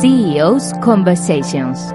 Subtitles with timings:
[0.00, 1.94] CEO's Conversations.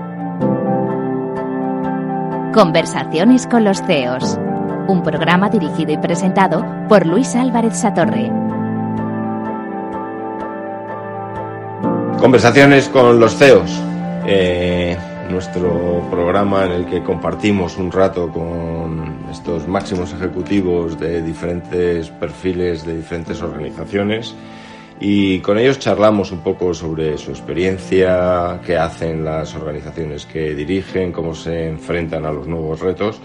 [2.51, 4.39] Conversaciones con los CEOs.
[4.87, 8.31] Un programa dirigido y presentado por Luis Álvarez Satorre.
[12.19, 13.71] Conversaciones con los CEOs.
[14.25, 14.97] Eh,
[15.29, 22.83] nuestro programa en el que compartimos un rato con estos máximos ejecutivos de diferentes perfiles,
[22.83, 24.33] de diferentes organizaciones
[25.03, 31.11] y con ellos charlamos un poco sobre su experiencia, qué hacen las organizaciones que dirigen,
[31.11, 33.19] cómo se enfrentan a los nuevos retos.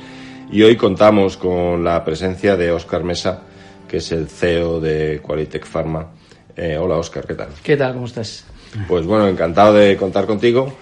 [0.50, 3.42] Y hoy contamos con la presencia de Óscar Mesa,
[3.86, 6.06] que es el CEO de Qualitech Pharma.
[6.56, 7.48] Eh, hola Óscar, ¿qué tal?
[7.62, 7.92] ¿Qué tal?
[7.92, 8.46] ¿Cómo estás?
[8.88, 10.72] Pues bueno, encantado de contar contigo.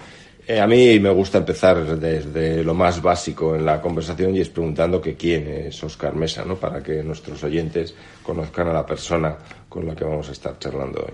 [0.47, 4.49] Eh, a mí me gusta empezar desde lo más básico en la conversación y es
[4.49, 6.55] preguntando que quién es Oscar Mesa, ¿no?
[6.55, 9.35] Para que nuestros oyentes conozcan a la persona
[9.75, 11.13] con la que vamos a estar charlando hoy.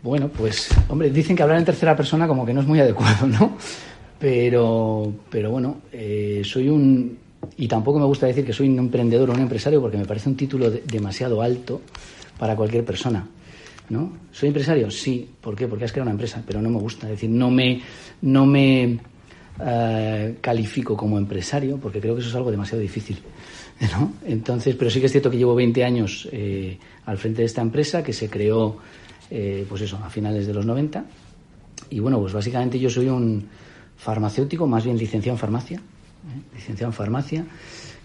[0.00, 3.26] Bueno, pues, hombre, dicen que hablar en tercera persona como que no es muy adecuado,
[3.26, 3.56] ¿no?
[4.16, 7.18] Pero, pero bueno, eh, soy un...
[7.56, 10.28] Y tampoco me gusta decir que soy un emprendedor o un empresario porque me parece
[10.28, 11.80] un título demasiado alto
[12.38, 13.28] para cualquier persona.
[13.90, 14.12] ¿no?
[14.30, 14.88] ¿Soy empresario?
[14.88, 15.28] Sí.
[15.40, 15.66] ¿Por qué?
[15.66, 17.06] Porque has creado una empresa, pero no me gusta.
[17.06, 17.82] Es decir, no me,
[18.22, 19.00] no me
[19.60, 23.18] eh, califico como empresario porque creo que eso es algo demasiado difícil.
[23.92, 24.12] ¿no?
[24.26, 27.62] Entonces, pero sí que es cierto que llevo 20 años eh, al frente de esta
[27.62, 28.76] empresa que se creó,
[29.30, 31.04] eh, pues eso, a finales de los 90.
[31.90, 33.48] Y bueno, pues básicamente yo soy un
[33.96, 35.80] farmacéutico, más bien licenciado en farmacia,
[36.54, 37.46] licenciado en farmacia,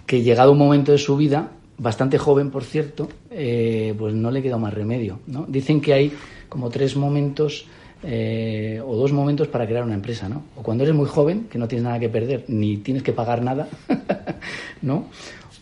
[0.05, 4.41] que llegado un momento de su vida bastante joven, por cierto, eh, pues no le
[4.41, 5.19] quedó más remedio.
[5.27, 5.45] ¿no?
[5.47, 6.13] Dicen que hay
[6.49, 7.65] como tres momentos
[8.03, 10.43] eh, o dos momentos para crear una empresa, ¿no?
[10.55, 13.43] O cuando eres muy joven, que no tienes nada que perder, ni tienes que pagar
[13.43, 13.67] nada,
[14.81, 15.07] ¿no?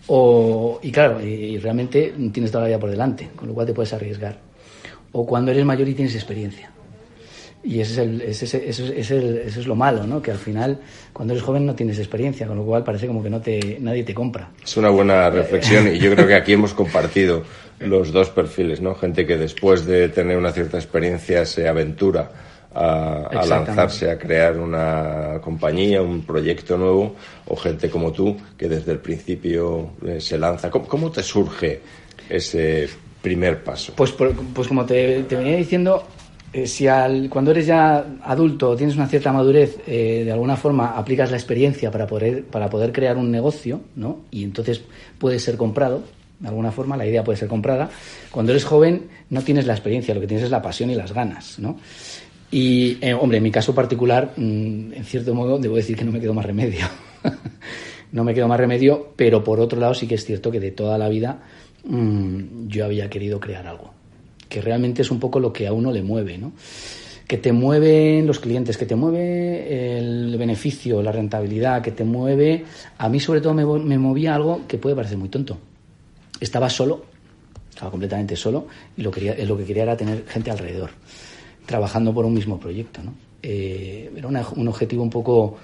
[0.07, 3.73] O, y claro, y, realmente tienes toda la vida por delante, con lo cual te
[3.73, 4.38] puedes arriesgar.
[5.12, 6.72] O cuando eres mayor y tienes experiencia.
[7.63, 10.22] Y ese es, el, ese, eso, es el, eso es lo malo, ¿no?
[10.22, 10.79] Que al final,
[11.12, 14.03] cuando eres joven no tienes experiencia, con lo cual parece como que no te, nadie
[14.03, 14.51] te compra.
[14.63, 17.44] Es una buena reflexión y yo creo que aquí hemos compartido
[17.79, 18.96] los dos perfiles, ¿no?
[18.96, 22.31] Gente que después de tener una cierta experiencia se aventura
[22.78, 27.16] a, a, lanzarse a crear una compañía, un proyecto nuevo,
[27.48, 30.70] o gente como tú que desde el principio eh, se lanza.
[30.70, 31.82] ¿Cómo, ¿Cómo, te surge
[32.30, 32.88] ese
[33.22, 33.94] primer paso?
[33.96, 36.04] Pues, pues como te, te venía diciendo,
[36.54, 40.98] eh, si al, cuando eres ya adulto tienes una cierta madurez, eh, de alguna forma
[40.98, 44.22] aplicas la experiencia para poder, para poder crear un negocio, ¿no?
[44.32, 44.82] Y entonces
[45.18, 46.04] puede ser comprado,
[46.40, 47.90] de alguna forma la idea puede ser comprada.
[48.32, 51.12] Cuando eres joven no tienes la experiencia, lo que tienes es la pasión y las
[51.12, 51.78] ganas, ¿no?
[52.52, 56.12] Y, eh, hombre, en mi caso particular, mm, en cierto modo, debo decir que no
[56.12, 56.85] me quedo más remedio.
[58.12, 60.72] no me quedo más remedio, pero por otro lado sí que es cierto que de
[60.72, 61.41] toda la vida
[61.84, 63.97] mmm, yo había querido crear algo
[64.47, 66.53] que realmente es un poco lo que a uno le mueve, ¿no?
[67.28, 72.64] Que te mueven los clientes, que te mueve el beneficio, la rentabilidad, que te mueve.
[72.97, 75.58] A mí, sobre todo, me, me movía algo que puede parecer muy tonto.
[76.40, 77.06] Estaba solo,
[77.69, 80.91] estaba completamente solo, y lo, quería, lo que quería era tener gente alrededor,
[81.67, 83.13] trabajando por un mismo proyecto, ¿no?
[83.44, 85.57] Eh, era un objetivo un poco.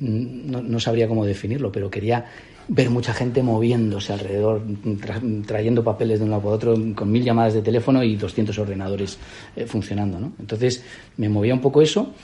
[0.00, 2.24] No, no sabría cómo definirlo, pero quería
[2.68, 4.62] ver mucha gente moviéndose alrededor,
[5.00, 8.58] tra trayendo papeles de un lado para otro, con mil llamadas de teléfono y 200
[8.58, 9.18] ordenadores
[9.56, 10.18] eh, funcionando.
[10.18, 10.32] ¿no?
[10.38, 10.82] Entonces
[11.18, 12.14] me movía un poco eso.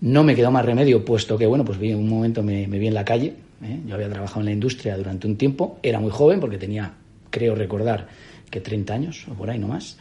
[0.00, 2.86] No me quedó más remedio, puesto que, bueno, pues vi un momento me, me vi
[2.86, 3.34] en la calle.
[3.62, 3.80] ¿eh?
[3.86, 5.78] Yo había trabajado en la industria durante un tiempo.
[5.82, 6.94] Era muy joven porque tenía,
[7.28, 8.08] creo recordar,
[8.50, 9.98] que 30 años o por ahí no más.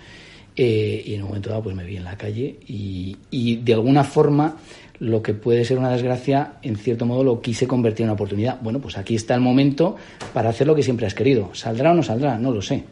[0.62, 3.74] Eh, y en un momento dado, pues me vi en la calle y, y de
[3.76, 4.58] alguna forma
[5.00, 8.60] lo que puede ser una desgracia, en cierto modo lo quise convertir en una oportunidad.
[8.60, 9.96] Bueno, pues aquí está el momento
[10.34, 11.52] para hacer lo que siempre has querido.
[11.54, 12.38] ¿Saldrá o no saldrá?
[12.38, 12.84] No lo sé.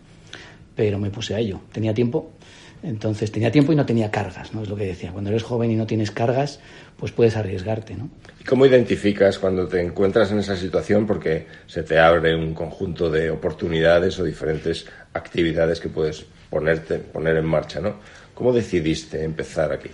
[0.77, 1.59] Pero me puse a ello.
[1.73, 2.31] Tenía tiempo.
[2.83, 4.63] Entonces tenía tiempo y no tenía cargas, ¿no?
[4.63, 5.11] Es lo que decía.
[5.11, 6.61] Cuando eres joven y no tienes cargas,
[6.95, 8.09] pues puedes arriesgarte, ¿no?
[8.39, 11.05] ¿Y cómo identificas cuando te encuentras en esa situación?
[11.05, 17.37] Porque se te abre un conjunto de oportunidades o diferentes actividades que puedes ponerte, poner
[17.37, 17.95] en marcha, ¿no?
[18.33, 19.89] ¿Cómo decidiste empezar aquí?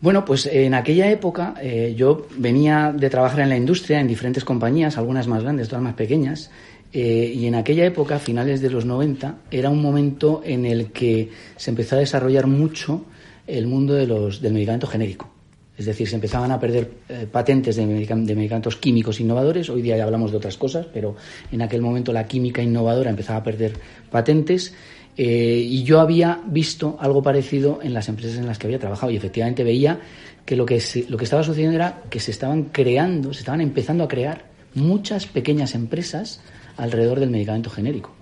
[0.00, 4.44] Bueno, pues en aquella época eh, yo venía de trabajar en la industria, en diferentes
[4.44, 6.50] compañías, algunas más grandes, otras más pequeñas,
[6.92, 11.30] eh, y en aquella época, finales de los 90, era un momento en el que
[11.56, 13.04] se empezó a desarrollar mucho
[13.46, 15.28] el mundo de los, del medicamento genérico.
[15.76, 19.70] Es decir, se empezaban a perder eh, patentes de, de, medicamentos químicos innovadores.
[19.70, 21.14] Hoy día ya hablamos de otras cosas, pero
[21.52, 23.74] en aquel momento la química innovadora empezaba a perder
[24.10, 24.74] patentes
[25.20, 29.10] eh, y yo había visto algo parecido en las empresas en las que había trabajado
[29.10, 29.98] y efectivamente veía
[30.46, 33.60] que lo que, se, lo que estaba sucediendo era que se estaban creando, se estaban
[33.60, 34.44] empezando a crear
[34.74, 36.40] muchas pequeñas empresas
[36.76, 38.14] alrededor del medicamento genérico.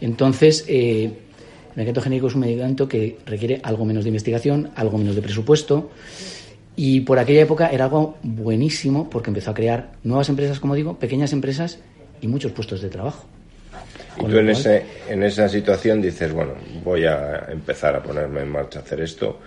[0.00, 4.98] Entonces, eh, el medicamento genérico es un medicamento que requiere algo menos de investigación, algo
[4.98, 5.90] menos de presupuesto
[6.76, 10.96] Y por aquella época era algo buenísimo porque empezó a crear nuevas empresas, como digo,
[10.96, 11.80] pequeñas empresas
[12.20, 13.26] y muchos puestos de trabajo.
[14.18, 16.54] Y tú en, ese, en esa situación dices, bueno,
[16.84, 19.38] voy a empezar a ponerme en marcha a hacer esto.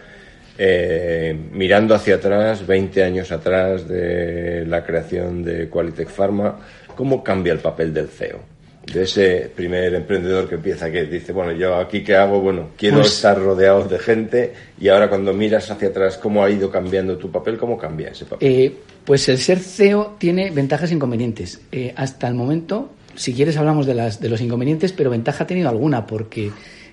[0.58, 6.60] Eh, mirando hacia atrás, 20 años atrás de la creación de Qualitech Pharma,
[6.96, 8.54] ¿cómo cambia el papel del CEO?
[8.92, 12.98] de ese primer emprendedor que empieza que dice, bueno, yo aquí qué hago, bueno, quiero
[12.98, 17.18] pues estar rodeado de gente y ahora cuando miras hacia atrás cómo ha ido cambiando
[17.18, 18.48] tu papel, ¿cómo cambia ese papel?
[18.48, 18.74] Eh,
[19.06, 21.62] pues el ser CEO tiene ventajas e inconvenientes.
[21.72, 25.48] Eh, hasta el momento, si quieres hablamos de, las, de los inconvenientes, pero ventaja ha
[25.48, 26.52] tenido alguna porque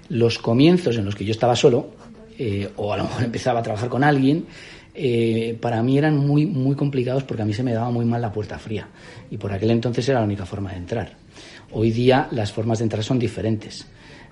[0.09, 1.91] los comienzos en los que yo estaba solo,
[2.39, 4.47] eh, o a lo mejor empezaba a trabajar con alguien,
[5.61, 8.33] para mí eran muy, muy complicados porque a mí se me daba muy mal la
[8.33, 8.89] puerta fría
[9.31, 11.17] y por aquel entonces era la única forma de entrar.
[11.73, 13.87] Hoy día las formas de entrar son diferentes.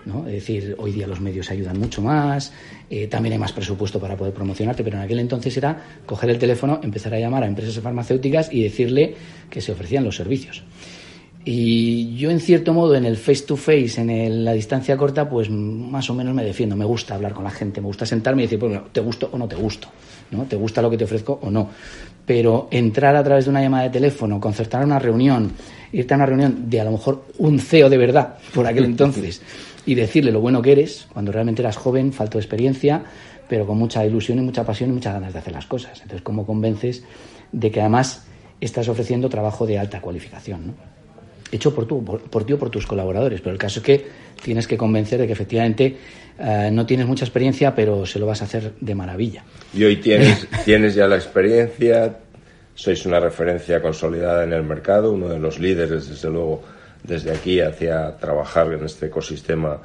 [0.04, 0.26] ¿no?
[0.26, 2.52] Es decir, hoy día los medios ayudan mucho más,
[2.88, 6.38] eh, también hay más presupuesto para poder promocionarte, pero en aquel entonces era coger el
[6.38, 9.14] teléfono, empezar a llamar a empresas farmacéuticas y decirle
[9.50, 10.62] que se ofrecían los servicios.
[11.50, 15.48] Y yo, en cierto modo, en el face to face, en la distancia corta, pues
[15.48, 16.76] más o menos me defiendo.
[16.76, 19.38] Me gusta hablar con la gente, me gusta sentarme y decir, bueno, te gusto o
[19.38, 19.88] no te gusto,
[20.30, 20.44] ¿no?
[20.44, 21.70] Te gusta lo que te ofrezco o no.
[22.26, 25.52] Pero entrar a través de una llamada de teléfono, concertar una reunión,
[25.90, 29.40] irte a una reunión de a lo mejor un CEO de verdad por aquel entonces
[29.86, 33.04] y decirle lo bueno que eres, cuando realmente eras joven, falto de experiencia,
[33.48, 35.94] pero con mucha ilusión y mucha pasión y muchas ganas de hacer las cosas.
[36.02, 37.04] Entonces, ¿cómo convences
[37.52, 38.26] de que además
[38.60, 40.66] estás ofreciendo trabajo de alta cualificación?
[40.66, 40.97] ¿no?
[41.50, 44.06] Hecho por, tú, por, ti o por tus colaboradores, pero el caso es que
[44.42, 45.96] tienes que convencer de que efectivamente
[46.38, 49.44] eh, no tienes mucha experiencia, pero se lo vas a hacer de maravilla.
[49.72, 52.18] Y hoy tienes, tienes ya la experiencia,
[52.74, 56.62] sois una referencia consolidada en el mercado, uno de los líderes, desde luego,
[57.02, 59.80] desde aquí hacia trabajar en este ecosistema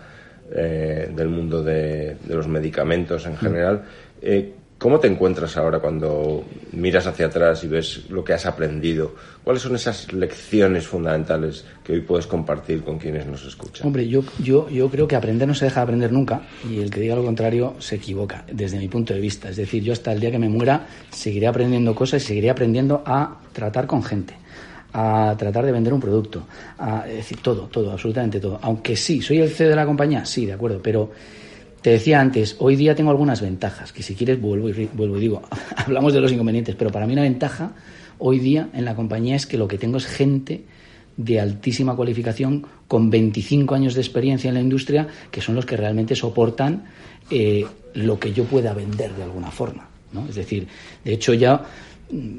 [0.56, 3.84] eh, del mundo de, los medicamentos en general.
[4.22, 4.54] Eh,
[4.84, 6.44] ¿Cómo te encuentras ahora cuando
[6.74, 9.16] miras hacia atrás y ves lo que has aprendido?
[9.42, 13.88] ¿Cuáles son esas lecciones fundamentales que hoy puedes compartir con quienes nos escuchan?
[13.88, 16.92] Hombre, yo, yo, yo creo que aprender no se deja de aprender nunca y el
[16.92, 19.48] que diga lo contrario se equivoca, desde mi punto de vista.
[19.48, 23.04] Es decir, yo hasta el día que me muera seguiré aprendiendo cosas y seguiré aprendiendo
[23.06, 24.36] a tratar con gente
[24.92, 26.46] a tratar de vender un producto,
[26.78, 28.60] a decir todo, todo, absolutamente todo.
[28.62, 31.10] Aunque sí, soy el CEO de la compañía, sí, de acuerdo, pero
[31.84, 35.20] te decía antes, hoy día tengo algunas ventajas, que si quieres vuelvo y, vuelvo y
[35.20, 35.42] digo,
[35.76, 37.74] hablamos de los inconvenientes, pero para mí una ventaja
[38.20, 40.64] hoy día en la compañía es que lo que tengo es gente
[41.18, 45.76] de altísima cualificación con 25 años de experiencia en la industria que son los que
[45.76, 46.86] realmente soportan
[47.30, 47.66] eh,
[47.96, 49.90] lo que yo pueda vender de alguna forma.
[50.14, 50.26] ¿no?
[50.28, 50.68] Es decir,
[51.04, 51.66] de hecho ya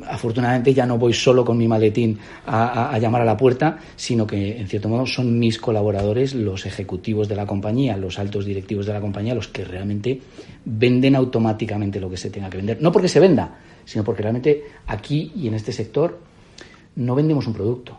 [0.06, 4.58] afortunadamente ya no voy solo con mi maletín a, llamar a la puerta, sino que
[4.58, 8.92] en cierto modo son mis colaboradores, los ejecutivos de la compañía, los altos directivos de
[8.92, 10.20] la compañía, los que realmente
[10.64, 12.80] venden automáticamente lo que se tenga que vender.
[12.80, 16.18] No porque se venda, sino porque realmente aquí y en este sector
[16.96, 17.98] no vendemos un producto,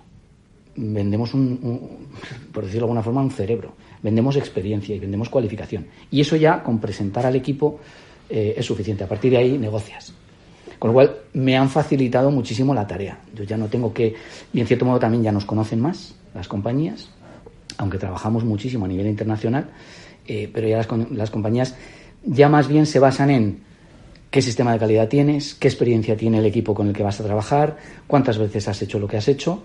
[0.76, 2.08] vendemos un,
[2.52, 5.88] por decirlo de alguna forma, un cerebro, vendemos experiencia y vendemos cualificación.
[6.12, 7.80] Y eso ya con presentar al equipo
[8.30, 9.04] eh, es suficiente.
[9.04, 10.14] A partir de ahí negocias.
[10.86, 13.18] Con lo cual me han facilitado muchísimo la tarea.
[13.34, 14.14] Yo ya no tengo que,
[14.54, 17.10] y en cierto modo también ya nos conocen más las compañías,
[17.80, 19.72] aunque trabajamos muchísimo a nivel internacional,
[20.28, 21.76] eh, pero ya las, las compañías
[22.24, 23.62] ya más bien se basan en
[24.30, 27.24] qué sistema de calidad tienes, qué experiencia tiene el equipo con el que vas a
[27.24, 29.64] trabajar, cuántas veces has hecho lo que has hecho.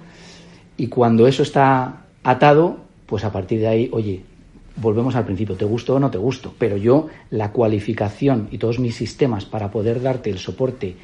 [0.78, 4.22] Y cuando eso está atado, pues a partir de ahí, oye,
[4.76, 8.78] volvemos al principio, te gusto o no te gusto, pero yo la cualificación y todos
[8.78, 10.96] mis sistemas para poder darte el soporte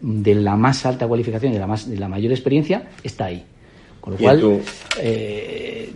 [0.00, 3.44] de la más alta cualificación y de la, más, de la mayor experiencia está ahí.
[4.00, 4.60] Con lo cual,
[5.00, 5.90] eh,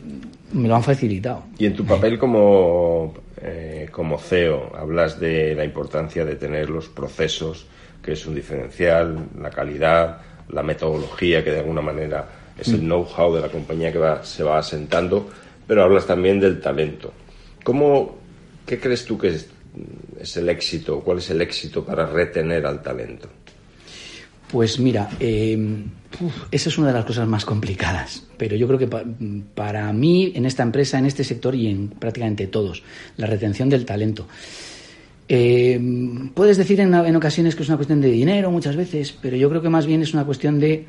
[0.52, 1.44] me lo han facilitado.
[1.58, 6.88] Y en tu papel como, eh, como CEO, hablas de la importancia de tener los
[6.88, 7.66] procesos,
[8.02, 12.26] que es un diferencial, la calidad, la metodología, que de alguna manera
[12.58, 12.87] es el mm.
[12.87, 15.28] know-how de la compañía que va, se va asentando
[15.68, 17.12] pero hablas también del talento.
[17.62, 18.16] ¿Cómo,
[18.66, 21.00] ¿Qué crees tú que es, el éxito?
[21.00, 23.28] ¿Cuál es el éxito para retener al talento?
[24.50, 25.84] Pues mira, em,
[26.50, 28.88] esa es una de las cosas más complicadas, pero yo creo que
[29.54, 32.82] para mí, en esta empresa, en este sector y en prácticamente todos,
[33.18, 34.26] la retención del talento.
[35.28, 39.50] Em, puedes decir en, ocasiones que es una cuestión de dinero muchas veces, pero yo
[39.50, 40.87] creo que más bien es una cuestión de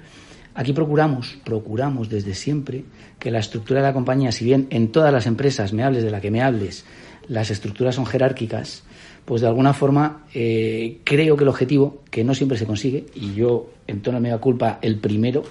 [0.56, 2.84] Aquí procuramos, procuramos desde siempre
[3.18, 6.12] que la estructura de la compañía, si bien en todas las empresas, me hables de
[6.12, 6.86] la que me hables,
[7.28, 8.84] las estructuras son jerárquicas,
[9.26, 13.36] pues de alguna forma eh, creo que el objetivo, que no siempre se consigue, y
[13.36, 15.44] yo en tono de mega culpa el primero,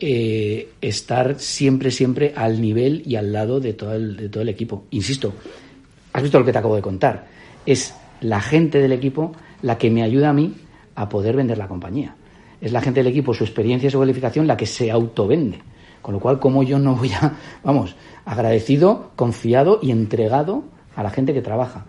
[0.00, 4.48] eh, estar siempre, siempre al nivel y al lado de todo, el, de todo el
[4.48, 4.84] equipo.
[4.90, 5.32] Insisto,
[6.12, 7.26] has visto lo que te acabo de contar.
[7.66, 9.32] Es la gente del equipo
[9.62, 10.54] la que me ayuda a mí
[10.94, 12.14] a poder vender la compañía.
[12.60, 15.58] Es la gente del equipo, su experiencia y su cualificación la que se autovende.
[16.02, 17.34] Con lo cual, como yo no voy a,
[17.64, 21.86] vamos, agradecido, confiado y entregado a la gente que trabaja.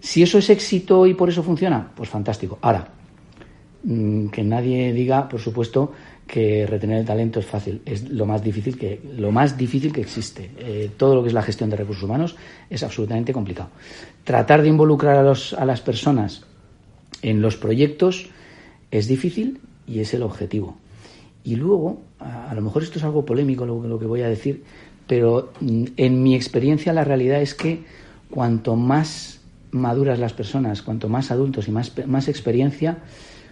[0.00, 2.58] Si eso es éxito y por eso funciona, pues fantástico.
[2.60, 2.88] Ahora,
[3.84, 5.92] mm, que nadie diga, por supuesto,
[6.26, 10.00] que retener el talento es fácil, es lo más difícil que, lo más difícil que
[10.00, 10.50] existe.
[10.58, 12.36] Eh, todo lo que es la gestión de recursos humanos
[12.70, 13.70] es absolutamente complicado.
[14.24, 16.44] Tratar de involucrar a, los, a las personas
[17.22, 18.28] en los proyectos
[18.90, 20.76] es difícil y es el objetivo.
[21.42, 24.64] Y luego, a, lo mejor esto es algo polémico lo, lo que voy a decir,
[25.06, 27.84] pero mm, en mi experiencia la realidad es que
[28.30, 32.98] cuanto más maduras las personas, cuanto más adultos y más, más experiencia,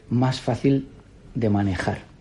[0.09, 0.89] más fácil
[1.35, 2.13] de manejar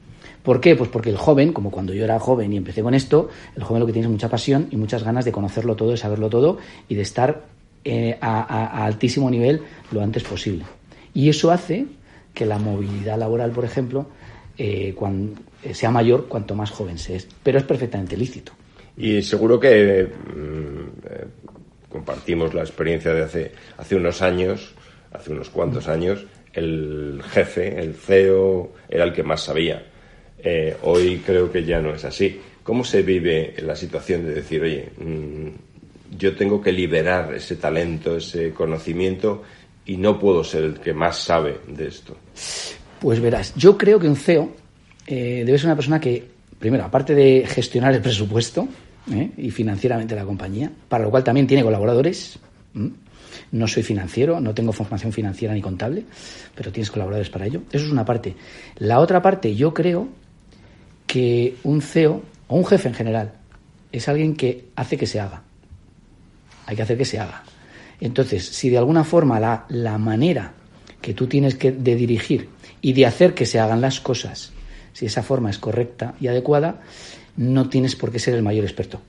[0.43, 0.75] ¿Por qué?
[0.75, 3.81] Pues porque el joven, como cuando yo era joven y empecé con esto, el joven
[3.81, 6.57] lo que tiene es mucha pasión y muchas ganas de conocerlo todo, de saberlo todo
[6.89, 7.43] y de estar
[7.85, 10.65] eh, a, altísimo nivel lo antes posible.
[11.13, 11.85] Y eso hace
[12.33, 14.07] que la movilidad laboral, por ejemplo,
[14.57, 14.95] eh,
[15.63, 17.27] eh, sea mayor cuanto más joven se es.
[17.43, 18.53] Pero es perfectamente lícito.
[18.97, 24.73] Y seguro que mm, compartimos la experiencia de hace, hace unos años,
[25.11, 29.85] hace unos cuantos años, el jefe, el CEO, era el que más sabía
[30.43, 32.39] eh, hoy creo que ya no es así.
[32.63, 35.47] ¿Cómo se vive la situación de decir, oye, mm,
[36.17, 39.43] yo tengo que liberar ese talento, ese conocimiento
[39.85, 42.17] y no puedo ser el que más sabe de esto?
[42.99, 44.51] Pues verás, yo creo que un CEO
[45.07, 46.27] eh, debe ser una persona que,
[46.59, 48.67] primero, aparte de gestionar el presupuesto
[49.11, 49.31] ¿eh?
[49.37, 52.37] y financieramente la compañía, para lo cual también tiene colaboradores.
[53.51, 56.05] No soy financiero, no tengo formación financiera ni contable,
[56.55, 57.63] pero tienes colaboradores para ello.
[57.71, 58.35] Eso es una parte.
[58.77, 60.07] La otra parte, yo creo
[61.07, 63.33] que un CEO o un jefe en general
[63.91, 65.43] es alguien que hace que se haga.
[66.65, 67.43] Hay que hacer que se haga.
[68.01, 70.53] Entonces, si de alguna forma la, la manera
[70.99, 72.49] que tú tienes que, de dirigir
[72.81, 74.51] y de hacer que se hagan las cosas,
[74.91, 76.81] si esa forma es correcta y adecuada,
[77.37, 78.99] no tienes por qué ser el mayor experto.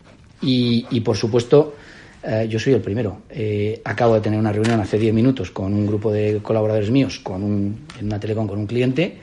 [0.40, 1.76] Y, por supuesto,
[2.22, 3.22] eh, yo soy el primero.
[3.30, 7.20] Eh, acabo de tener una reunión hace 10 minutos con un grupo de colaboradores míos
[7.20, 9.18] con un, en una telecom con un cliente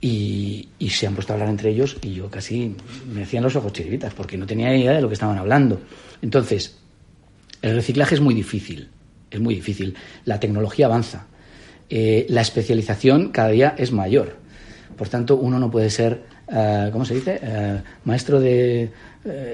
[0.00, 2.74] y, se han puesto a hablar entre ellos y yo casi
[3.12, 5.80] me hacían los ojos chiribitas porque no tenía idea de lo que estaban hablando.
[6.20, 6.76] Entonces,
[7.62, 8.90] el reciclaje es muy difícil,
[9.30, 9.94] es muy difícil.
[10.24, 11.26] La tecnología avanza,
[11.88, 14.36] eh, la especialización cada día es mayor.
[14.96, 17.40] Por tanto, uno no puede ser, uh, ¿cómo se dice?
[17.42, 18.90] Uh, maestro de,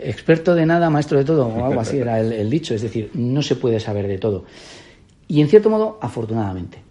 [0.03, 2.75] experto de nada, maestro de todo, o algo así era el dicho.
[2.75, 4.45] Es decir, no se puede saber de todo.
[5.29, 6.88] Y en cierto modo, afortunadamente.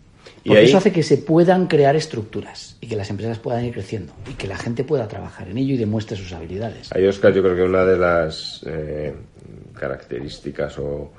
[0.48, 4.14] Porque eso hace que se puedan crear estructuras y que las empresas puedan ir creciendo
[4.30, 6.90] y que la gente pueda trabajar en ello y demuestre sus habilidades.
[6.94, 9.14] Ahí, Oscar, yo creo que una de las eh,
[9.78, 11.12] características o,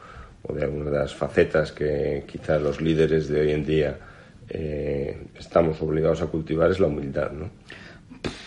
[0.49, 3.99] de algunas de las facetas que quizás los líderes de hoy en día
[4.49, 7.51] eh, estamos obligados a cultivar es la humildad, ¿no?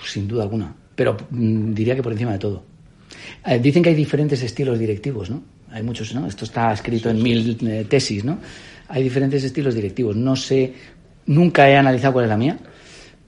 [0.03, 2.63] Sin duda alguna, pero mm, diría que por encima de todo.
[3.45, 5.43] Eh, dicen que hay diferentes estilos directivos, ¿no?
[5.69, 6.25] Hay muchos, ¿no?
[6.27, 8.39] Esto está escrito en mil tesis, ¿no?
[8.91, 10.15] Hay diferentes estilos directivos.
[10.15, 10.73] No sé,
[11.25, 12.59] nunca he analizado cuál es la mía,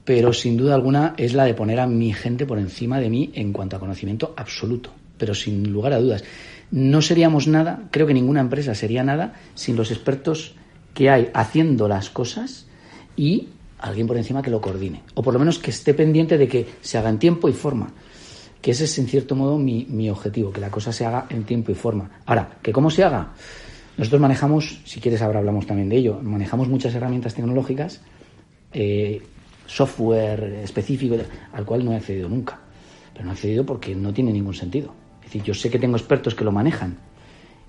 [0.04, 3.30] pero sin duda alguna es la de poner a mi gente por encima de mí
[3.34, 6.24] en cuanto a conocimiento absoluto, pero sin lugar a dudas.
[6.70, 10.54] No seríamos nada, creo que ninguna empresa sería nada sin los expertos
[10.92, 12.66] que hay haciendo las cosas
[13.16, 16.48] y alguien por encima que lo coordine, o por lo menos que esté pendiente de
[16.48, 17.92] que se haga en tiempo y forma,
[18.60, 21.44] que ese es en cierto modo mi, mi objetivo, que la cosa se haga en
[21.44, 22.10] tiempo y forma.
[22.24, 23.32] Ahora, ¿que cómo se haga?
[23.96, 28.00] Nosotros manejamos, si quieres ahora hablamos también de ello, manejamos muchas herramientas tecnológicas,
[28.72, 29.22] eh,
[29.66, 31.16] software específico
[31.52, 32.60] al cual no he accedido nunca.
[33.12, 34.94] Pero no he accedido porque no tiene ningún sentido.
[35.20, 36.98] Es decir, yo sé que tengo expertos que lo manejan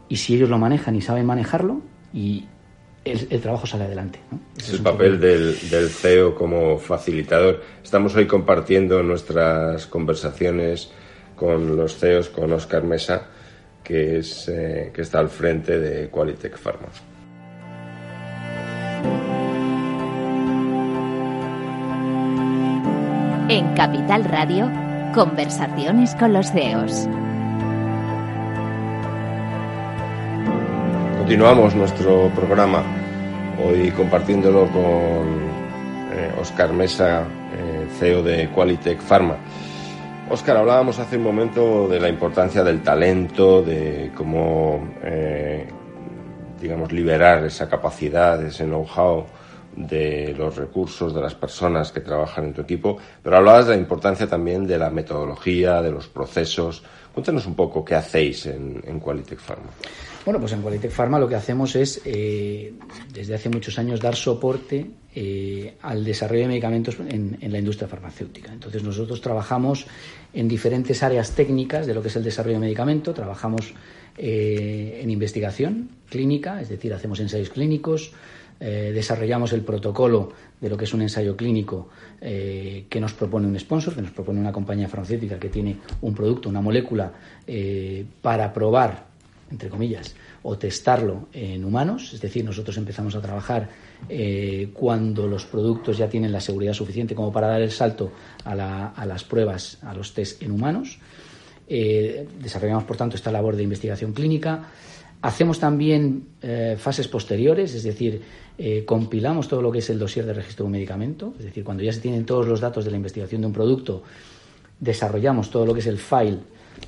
[0.10, 1.82] y si ellos lo manejan y saben manejarlo,
[2.14, 2.46] y
[3.04, 4.20] el, trabajo sale adelante.
[4.58, 7.62] Es el papel del, del, CEO como facilitador.
[7.84, 10.92] Estamos hoy compartiendo nuestras conversaciones
[11.36, 13.28] con los CEOs, con Oscar Mesa
[13.86, 16.88] que, es, eh, que está al frente de Qualitech Pharma.
[23.48, 24.72] En Capital Radio,
[25.14, 27.08] conversaciones con los CEOs.
[31.20, 32.84] Continuamos nuestro programa,
[33.64, 35.46] hoy compartiéndolo con
[36.42, 39.38] Oscar eh, Mesa, eh, CEO de Qualitech Pharma.
[40.28, 45.68] Oscar, hablábamos hace un momento de la importancia del talento, de cómo, eh,
[46.60, 49.26] digamos, liberar esa capacidad, ese know-how
[49.76, 53.82] de los recursos de las personas que trabajan en tu equipo, pero hablabas de la
[53.82, 56.84] importancia también de la metodología, de los procesos.
[57.14, 59.70] Cuéntanos un poco qué hacéis en, en Qualitech Pharma.
[60.26, 62.74] Bueno, pues en Qualitech Pharma lo que hacemos es, eh,
[63.14, 68.52] desde hace muchos años, dar soporte eh, al desarrollo de medicamentos en, la industria farmacéutica.
[68.52, 69.86] Entonces nosotros trabajamos
[70.34, 73.76] en diferentes áreas técnicas de lo que es el desarrollo de medicamento, trabajamos
[74.18, 78.12] eh, en investigación clínica, es decir, hacemos ensayos clínicos,
[78.58, 81.90] desarrollamos el protocolo de lo que es un ensayo clínico
[82.22, 86.48] que nos propone un sponsor, que nos propone una compañía farmacéutica que tiene un producto,
[86.48, 87.12] una molécula,
[88.22, 89.15] para probar,
[89.52, 93.70] entre comillas, o testarlo en humanos, es decir, nosotros empezamos a trabajar
[94.10, 98.12] eh, cuando los productos ya tienen la seguridad suficiente como para dar el salto
[98.44, 100.98] a, las pruebas, a los test en humanos.
[101.68, 104.68] Eh, desarrollamos, por tanto, esta labor de investigación clínica.
[105.22, 108.22] Hacemos también eh, fases posteriores, es decir,
[108.86, 111.84] compilamos todo lo que es el dossier de registro de un medicamento, es decir, cuando
[111.84, 114.04] ya se tienen todos los datos de la investigación de un producto,
[114.80, 116.40] desarrollamos todo lo que es el file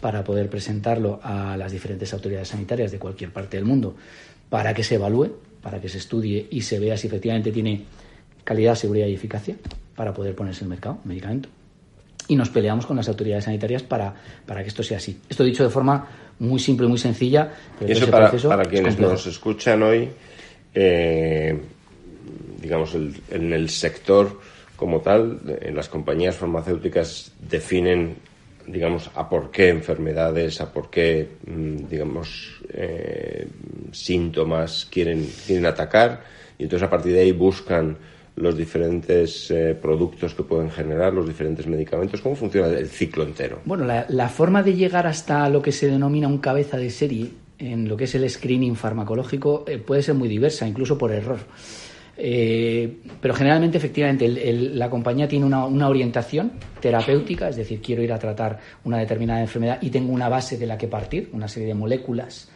[0.01, 3.95] para poder presentarlo a las diferentes autoridades sanitarias de cualquier parte del mundo
[4.49, 7.83] para que se evalúe, para que se estudie y se vea si efectivamente tiene
[8.43, 9.55] calidad, seguridad y eficacia
[9.95, 11.49] para poder ponerse en el mercado un medicamento.
[12.29, 14.13] Y nos peleamos con las autoridades sanitarias para,
[14.45, 15.19] para que esto sea así.
[15.29, 16.07] Esto dicho de forma
[16.39, 17.51] muy simple y muy sencilla.
[17.79, 20.09] Pero eso para, para quienes nos escuchan hoy,
[20.73, 21.57] eh,
[22.61, 24.39] digamos, en el sector
[24.75, 28.15] como tal, en las compañías farmacéuticas definen
[28.67, 33.47] digamos, a por qué enfermedades, a por qué, mm, digamos, eh,
[33.91, 36.21] síntomas quieren, quieren atacar
[36.59, 37.97] y entonces a partir de ahí buscan
[38.35, 42.21] los diferentes eh, productos que pueden generar, los diferentes medicamentos.
[42.21, 43.61] ¿Cómo funciona el ciclo entero?
[43.65, 47.31] Bueno, la, la forma de llegar hasta lo que se denomina un cabeza de serie
[47.59, 51.39] en lo que es el screening farmacológico eh, puede ser muy diversa, incluso por error.
[52.17, 58.17] Eh, pero generalmente, efectivamente, la compañía tiene una, orientación terapéutica, es decir, quiero ir a
[58.17, 61.75] tratar una determinada enfermedad y tengo una base de la que partir, una serie de
[61.75, 62.49] moléculas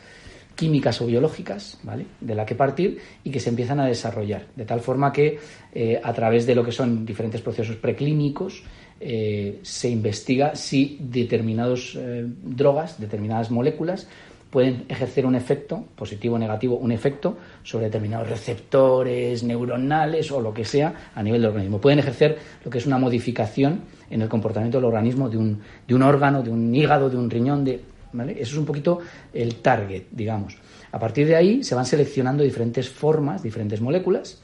[0.56, 2.06] químicas o biológicas, ¿vale?
[2.20, 5.40] De la que partir y que se empiezan a desarrollar, de tal forma que
[5.74, 8.64] eh, a través de lo que son diferentes procesos preclínicos
[9.00, 11.98] eh, se investiga si determinadas
[12.44, 14.08] drogas, determinadas moléculas
[14.52, 20.54] pueden ejercer un efecto, positivo o negativo, un efecto sobre determinados receptores neuronales o lo
[20.54, 21.80] que sea a nivel del organismo.
[21.80, 25.96] Pueden ejercer lo que es una modificación en el comportamiento del organismo de un, de
[25.96, 27.82] un órgano, de un hígado, de un riñón, de.
[28.14, 29.00] Eso es un poquito
[29.34, 30.58] el target, digamos.
[30.92, 34.42] A partir de ahí se van seleccionando diferentes formas, diferentes moléculas,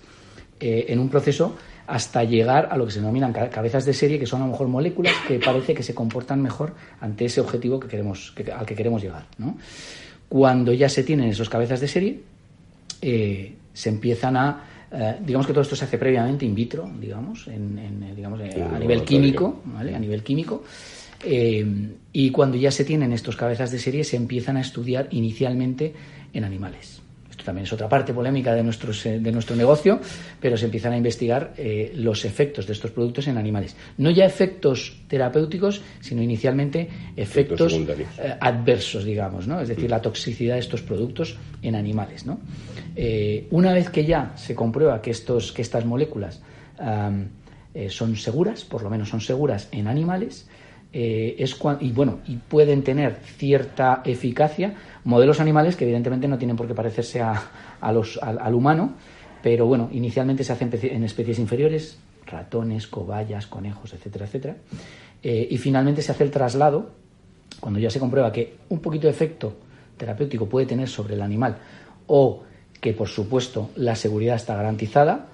[0.61, 4.25] eh, en un proceso hasta llegar a lo que se denominan cabezas de serie, que
[4.25, 7.87] son a lo mejor moléculas que parece que se comportan mejor ante ese objetivo que
[7.87, 9.25] queremos, al que queremos llegar.
[10.27, 12.19] Cuando ya se tienen esos cabezas de serie,
[13.01, 17.47] eh, se empiezan a eh, digamos que todo esto se hace previamente in vitro, digamos,
[17.47, 19.95] en, eh, digamos a nivel químico, ¿vale?
[19.95, 20.63] A nivel químico.
[22.13, 25.93] y cuando ya se tienen estos cabezas de serie, se empiezan a estudiar inicialmente
[26.33, 27.01] en animales
[27.47, 30.01] también es otra parte polémica de, nuestros, eh, de nuestro negocio,
[30.41, 33.73] pero se empiezan a investigar eh, los efectos de estos productos en animales.
[33.97, 39.61] No ya efectos terapéuticos, sino inicialmente efectos, eh, adversos, digamos, ¿no?
[39.61, 42.25] es decir, la toxicidad de estos productos en animales.
[42.25, 42.39] ¿no?
[43.51, 46.41] una vez que ya se comprueba que, estos, que estas moléculas
[47.89, 50.47] son seguras, por lo menos son seguras en animales,
[50.93, 56.67] es y bueno y pueden tener cierta eficacia modelos animales que evidentemente no tienen por
[56.67, 58.93] qué parecerse a, los, al, humano,
[59.41, 64.57] pero bueno, inicialmente se hacen en especies inferiores, ratones, cobayas, conejos, etcétera, etcétera,
[65.23, 66.91] eh, y finalmente se hace el traslado,
[67.59, 69.55] cuando ya se comprueba que un poquito de efecto
[69.97, 71.57] terapéutico puede tener sobre el animal
[72.07, 72.43] o
[72.79, 75.29] que por supuesto la seguridad está garantizada,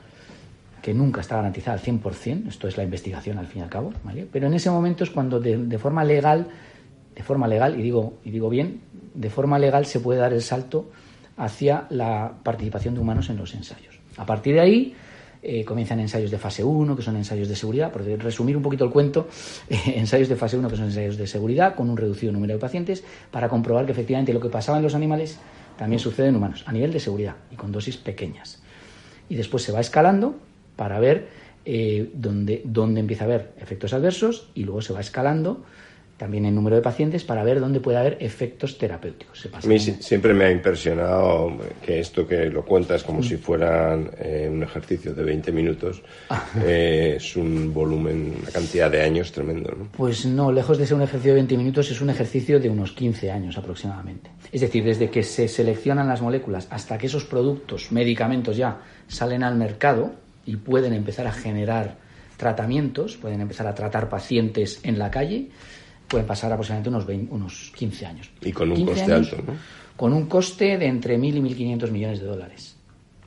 [0.84, 3.94] que nunca está garantizada al 100%, esto es la investigación al fin y al cabo,
[4.30, 6.48] pero en ese momento es cuando de, forma legal,
[7.16, 8.82] de forma legal, y digo, y digo bien,
[9.14, 10.92] de forma legal se puede dar el salto
[11.38, 13.98] hacia la participación de humanos en los ensayos.
[14.18, 14.96] A partir de ahí
[15.42, 17.90] eh, comienzan ensayos de fase 1, que son ensayos de seguridad.
[17.90, 19.30] Por resumir un poquito el cuento,
[19.86, 23.06] ensayos de fase 1, que son ensayos de seguridad, con un reducido número de pacientes,
[23.32, 25.40] para comprobar que efectivamente lo que pasaba en los animales
[25.78, 28.62] también sucede en humanos, a nivel de seguridad y con dosis pequeñas.
[29.30, 30.36] Y después se va escalando
[30.76, 31.28] para ver
[31.66, 35.64] eh, dónde, dónde empieza a haber efectos adversos y luego se va escalando
[36.18, 39.50] también el número de pacientes para ver dónde puede haber efectos terapéuticos.
[39.52, 43.24] a mí siempre me ha impresionado que esto que lo cuentas como mm.
[43.24, 46.46] si fueran eh, un ejercicio de 20 minutos ah.
[46.64, 49.74] eh, es un volumen, una cantidad de años tremendo.
[49.78, 49.90] ¿no?
[49.92, 52.92] Pues no, lejos de ser un ejercicio de 20 minutos es un ejercicio de unos
[52.92, 54.30] 15 años aproximadamente.
[54.52, 59.44] Es decir, desde que se seleccionan las moléculas hasta que esos productos, medicamentos ya salen
[59.44, 61.98] al mercado y pueden empezar a generar
[62.38, 65.50] tratamientos, pueden empezar a tratar pacientes en la calle,
[66.08, 68.30] pueden pasar aproximadamente unos, unos 15 años.
[68.42, 69.54] Y con un coste alto, ¿no?
[69.96, 72.76] Con un coste de entre 1.000 y 1.500 millones de dólares.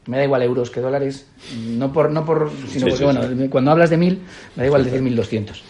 [0.06, 1.28] me da igual euros que dólares,
[1.68, 4.20] no por, no por sino porque, bueno, cuando hablas de mil,
[4.56, 5.62] me da igual decir mil doscientos.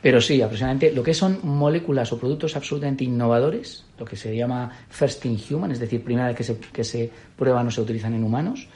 [0.00, 4.70] Pero sí, aproximadamente lo que son moléculas o productos absolutamente innovadores, lo que se llama
[4.90, 8.14] first in human, es decir, primera vez que se, que se prueban o se utilizan
[8.14, 8.68] en humanos,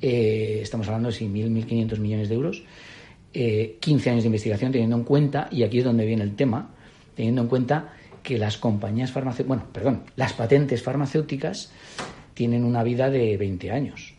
[0.00, 2.62] eh, estamos hablando de sí, 1.000, 1.500 millones de euros,
[3.32, 6.70] 15 eh, años de investigación teniendo en cuenta, y aquí es donde viene el tema,
[7.14, 11.72] teniendo en cuenta que las compañías farmacéuticas, bueno, perdón, las patentes farmacéuticas
[12.34, 14.14] tienen una vida de 20 años.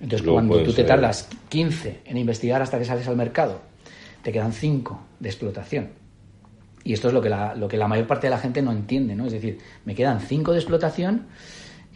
[0.00, 3.60] Entonces, cuando tú te tardas 15 en investigar hasta que sales al mercado,
[4.22, 5.88] te quedan 5 de explotación.
[6.84, 8.72] Y esto es lo que, la, lo que la mayor parte de la gente no
[8.72, 9.26] entiende, ¿no?
[9.26, 11.26] Es decir, me quedan 5 de explotación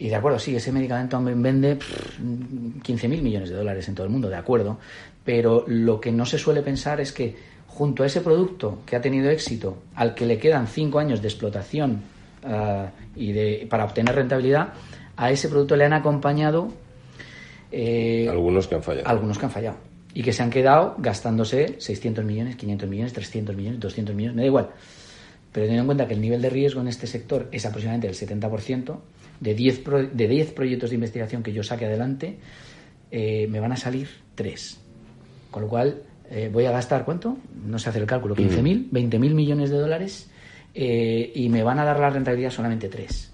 [0.01, 4.29] y de acuerdo, sí, ese medicamento vende 15.000 millones de dólares en todo el mundo,
[4.29, 4.79] de acuerdo.
[5.23, 7.35] Pero lo que no se suele pensar es que
[7.67, 11.27] junto a ese producto que ha tenido éxito, al que le quedan 5 años de
[11.27, 12.01] explotación
[12.43, 14.69] ah, y de, para obtener rentabilidad,
[15.17, 16.69] a ese producto le han acompañado
[17.71, 19.07] eh, algunos que han fallado.
[19.07, 19.77] Algunos que han fallado.
[20.15, 24.41] Y que se han quedado gastándose 600 millones, 500 millones, 300 millones, 200 millones, me
[24.41, 24.69] da igual.
[25.51, 28.15] Pero teniendo en cuenta que el nivel de riesgo en este sector es aproximadamente el
[28.15, 28.97] 70%,
[29.41, 32.37] de 10, de 10 proyectos de investigación que yo saque adelante,
[33.11, 34.79] eh, me van a salir 3.
[35.51, 37.37] Con lo cual, eh, voy a gastar, ¿cuánto?
[37.65, 40.29] No sé hacer el cálculo, 15.000, 20.000 millones de dólares
[40.73, 43.31] y me van a dar la rentabilidad solamente 3.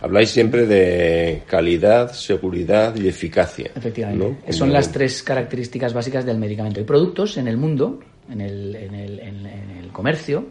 [0.00, 3.70] Habláis siempre de calidad, seguridad y eficacia.
[3.74, 4.52] Efectivamente.
[4.52, 6.80] Son las tres características básicas del medicamento.
[6.80, 10.48] Hay productos en el mundo, en el, en el, en el comercio,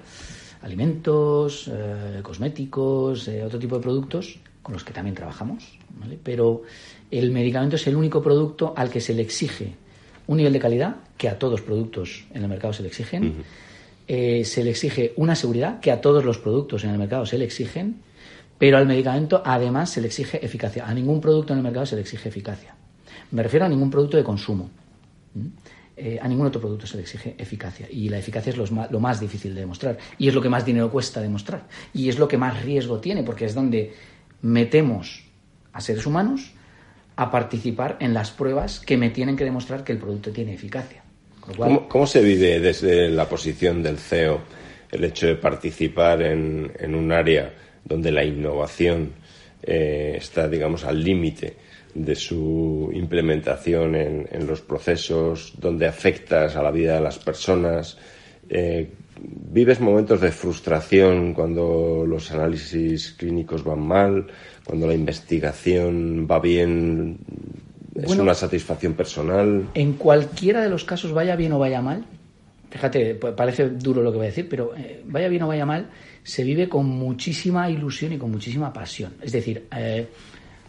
[0.61, 6.17] alimentos, eh, cosméticos, eh, otro tipo de productos con los que también trabajamos, ¿vale?
[6.21, 6.63] pero
[7.11, 9.75] el medicamento es el único producto al que se le exige
[10.25, 13.43] un nivel de calidad que a todos los productos en el mercado se le exigen,
[14.07, 17.37] eh, se le exige una seguridad que a todos los productos en el mercado se
[17.37, 18.01] le exigen
[18.63, 20.87] pero al medicamento además se le exige eficacia.
[20.87, 22.73] A ningún producto en el mercado se le exige eficacia.
[23.31, 24.69] Me refiero a ningún producto de consumo.
[25.97, 27.87] Eh, a ningún otro producto se le exige eficacia.
[27.91, 29.97] Y la eficacia es lo más, difícil de demostrar.
[30.17, 31.67] Y es lo que más dinero cuesta demostrar.
[31.93, 33.93] Y es lo que más riesgo tiene, porque es donde
[34.43, 35.23] metemos
[35.73, 36.51] a seres humanos
[37.15, 41.03] a participar en las pruebas que me tienen que demostrar que el producto tiene eficacia.
[41.89, 44.41] ¿Cómo, se vive desde la posición del CEO
[44.91, 47.51] el hecho de participar en un área
[47.83, 49.11] donde la innovación
[49.65, 51.55] eh, está, digamos, al límite
[51.93, 57.97] de su implementación en, los procesos, donde afectas a la vida de las personas.
[58.49, 58.89] Eh,
[59.25, 64.27] ¿Vives momentos de frustración cuando los análisis clínicos van mal,
[64.65, 67.19] cuando la investigación va bien?
[67.95, 69.69] ¿Es una satisfacción personal?
[69.75, 72.05] En cualquiera de los casos, vaya bien o vaya mal,
[72.69, 75.87] fíjate, parece duro lo que voy a decir, pero eh, vaya bien o vaya mal,
[76.23, 79.13] se vive con muchísima ilusión y con muchísima pasión.
[79.21, 80.07] Es decir, eh,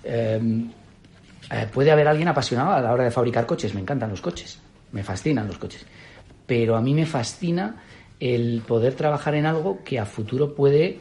[0.04, 0.70] em,
[1.50, 4.60] eh, puede haber alguien apasionado a la hora de fabricar coches, me encantan los coches,
[4.92, 5.86] me fascinan los coches,
[6.46, 7.82] pero a mí me fascina
[8.20, 10.98] el poder trabajar en algo que a futuro puede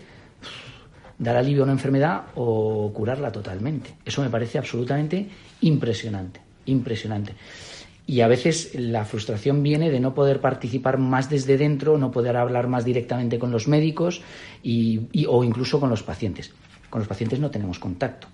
[1.17, 3.95] dar alivio a una enfermedad o curarla totalmente.
[4.05, 5.27] Eso me parece absolutamente
[5.61, 7.33] impresionante, impresionante.
[8.05, 12.35] Y a veces la frustración viene de no poder participar más desde dentro, no poder
[12.35, 14.21] hablar más directamente con los médicos
[14.61, 16.51] y, o incluso con los pacientes.
[16.89, 18.27] Con los pacientes no tenemos contacto.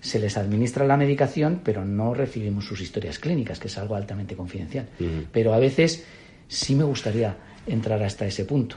[0.00, 4.34] Se les administra la medicación, pero no recibimos sus historias clínicas, que es algo altamente
[4.34, 4.88] confidencial.
[5.32, 6.04] Pero a veces
[6.48, 8.76] sí me gustaría entrar hasta ese punto.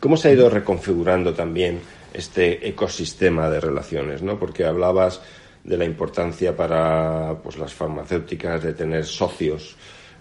[0.00, 1.80] ¿Cómo se ha ido reconfigurando también
[2.12, 4.22] este ecosistema de relaciones?
[4.22, 4.38] ¿no?
[4.38, 5.20] Porque hablabas
[5.64, 9.76] de la importancia para pues, las farmacéuticas de tener socios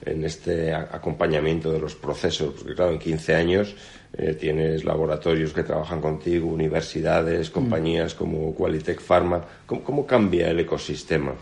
[0.06, 3.76] en este acompañamiento de los procesos, porque claro, en 15 años
[4.18, 7.54] eh, tienes laboratorios que trabajan contigo, universidades, mm.
[7.54, 9.44] compañías como Qualitec Pharma.
[9.66, 11.34] ¿Cómo, cambia el ecosistema?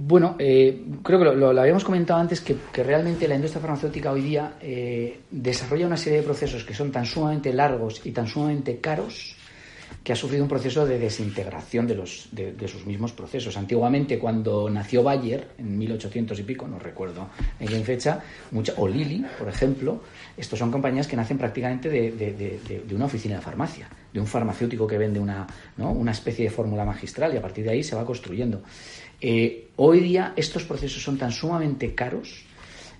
[0.00, 4.52] Bueno, eh, creo que lo, habíamos comentado antes, que, realmente la industria farmacéutica hoy día
[4.60, 9.34] eh, desarrolla una serie de procesos que son tan sumamente largos y tan sumamente caros
[10.08, 13.58] que ha sufrido un proceso de desintegración de, los, de, sus mismos procesos.
[13.58, 17.28] Antiguamente, cuando nació Bayer, en 1800 y pico, no recuerdo
[17.60, 20.00] en qué fecha, mucha, o Lilly, por ejemplo,
[20.34, 24.96] estos son compañías que nacen prácticamente de, una oficina de farmacia, de un farmacéutico que
[24.96, 28.62] vende una, una especie de fórmula magistral y a partir de ahí se va construyendo.
[29.20, 32.46] Eh, hoy día estos procesos son tan sumamente caros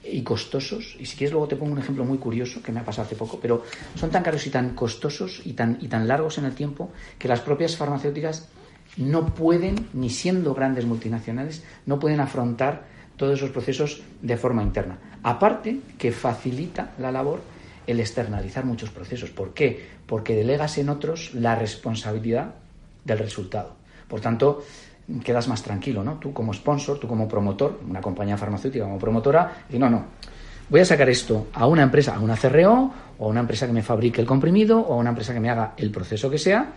[0.05, 2.85] y costosos, y si quieres luego te pongo un ejemplo muy curioso que me ha
[2.85, 6.39] pasado hace poco, pero son tan caros y tan costosos y tan, y tan largos
[6.39, 8.49] en el tiempo que las propias farmacéuticas
[8.97, 12.85] no pueden, ni siendo grandes multinacionales, no pueden afrontar
[13.17, 14.99] todos esos procesos de forma interna.
[15.23, 17.41] Aparte que facilita la labor
[17.87, 19.31] el externalizar muchos procesos.
[19.31, 19.89] ¿Por qué?
[20.07, 22.55] Porque delegas en otros la responsabilidad
[23.05, 23.77] del resultado.
[24.09, 24.63] Por tanto,
[25.25, 26.19] quedas más tranquilo, ¿no?
[26.19, 30.05] Tú como sponsor, tú como promotor, una compañía farmacéutica como promotora, y no, no,
[30.69, 33.73] voy a sacar esto a una empresa, a una CRO, o a una empresa que
[33.73, 36.75] me fabrique el comprimido, o a una empresa que me haga el proceso que sea,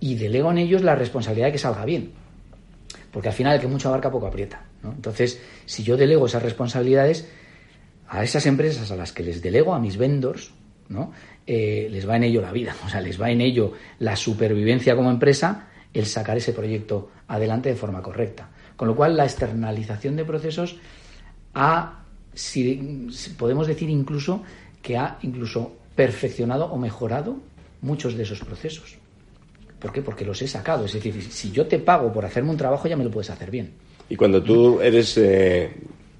[0.00, 2.12] y delego en ellos la responsabilidad de que salga bien.
[3.12, 4.62] Porque al final el que mucho abarca poco aprieta.
[4.82, 4.92] ¿no?
[4.92, 7.28] Entonces, si yo delego esas responsabilidades
[8.08, 10.52] a esas empresas a las que les delego, a mis vendors,
[10.88, 11.12] ¿no?
[11.46, 14.96] Eh, les va en ello la vida, o sea, les va en ello la supervivencia
[14.96, 18.48] como empresa, el sacar ese proyecto adelante de forma correcta.
[18.76, 20.76] Con lo cual, la externalización de procesos
[21.54, 24.42] ha, si, podemos decir incluso,
[24.82, 27.36] que ha incluso perfeccionado o mejorado
[27.82, 28.96] muchos de esos procesos.
[29.78, 30.02] ¿Por qué?
[30.02, 30.86] Porque los he sacado.
[30.86, 33.50] Es decir, si yo te pago por hacerme un trabajo, ya me lo puedes hacer
[33.50, 33.72] bien.
[34.08, 35.70] Y cuando tú eres eh,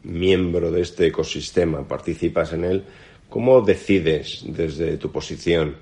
[0.05, 2.85] miembro de este ecosistema, participas en él,
[3.29, 5.77] ¿cómo decides desde tu posición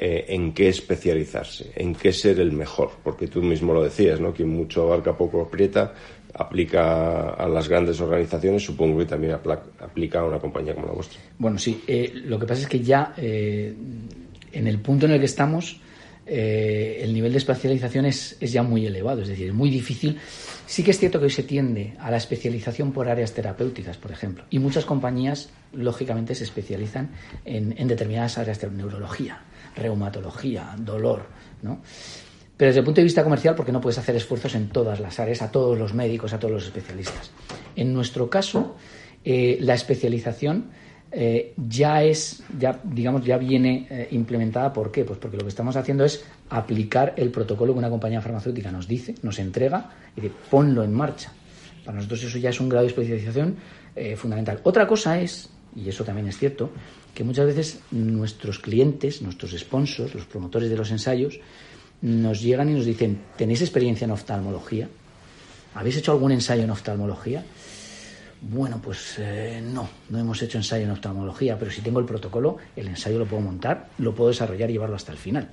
[0.00, 2.92] eh, en qué especializarse, en qué ser el mejor?
[3.02, 4.32] Porque tú mismo lo decías, ¿no?
[4.32, 5.94] Quien mucho abarca poco aprieta,
[6.34, 11.20] aplica a las grandes organizaciones, supongo que también aplica a una compañía como la vuestra.
[11.38, 11.82] Bueno, sí.
[11.86, 15.80] Eh, lo que pasa es que ya en el punto en el que estamos
[16.30, 20.18] eh, el nivel de especialización es, ya muy elevado, es decir, es muy difícil.
[20.66, 24.12] Sí que es cierto que hoy se tiende a la especialización por áreas terapéuticas, por
[24.12, 27.12] ejemplo, y muchas compañías, lógicamente, se especializan
[27.46, 29.40] en, determinadas áreas de neurología,
[29.76, 31.26] reumatología, dolor,
[31.62, 31.80] ¿no?
[32.58, 35.20] Pero desde el punto de vista comercial, porque no puedes hacer esfuerzos en todas las
[35.20, 37.30] áreas, a todos los médicos, a todos los especialistas.
[37.76, 38.74] En nuestro caso,
[39.24, 40.70] eh, la especialización
[41.12, 44.72] eh, ya es, ya, digamos, ya viene eh, implementada.
[44.72, 45.04] ¿Por qué?
[45.04, 48.88] Pues porque lo que estamos haciendo es aplicar el protocolo que una compañía farmacéutica nos
[48.88, 51.32] dice, nos entrega y dice, ponlo en marcha.
[51.84, 53.56] Para nosotros eso ya es un grado de especialización
[54.16, 54.60] fundamental.
[54.62, 56.70] Otra cosa es, y eso también es cierto,
[57.18, 61.40] que muchas veces nuestros clientes, nuestros sponsors, los promotores de los ensayos,
[62.00, 64.88] nos llegan y nos dicen, ¿tenéis experiencia en oftalmología?
[65.74, 67.44] ¿Habéis hecho algún ensayo en oftalmología?
[68.40, 72.58] Bueno, pues eh, no, no hemos hecho ensayo en oftalmología, pero si tengo el protocolo,
[72.76, 75.48] el ensayo lo puedo montar, lo puedo desarrollar y llevarlo hasta el final.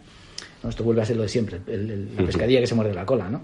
[0.70, 3.42] Esto vuelve a ser lo de siempre, la pescadilla que se muerde la cola, ¿no?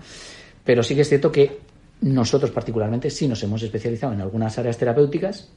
[0.63, 1.57] Pero sí que es cierto que
[2.01, 5.49] nosotros particularmente sí nos hemos especializado en algunas áreas terapéuticas,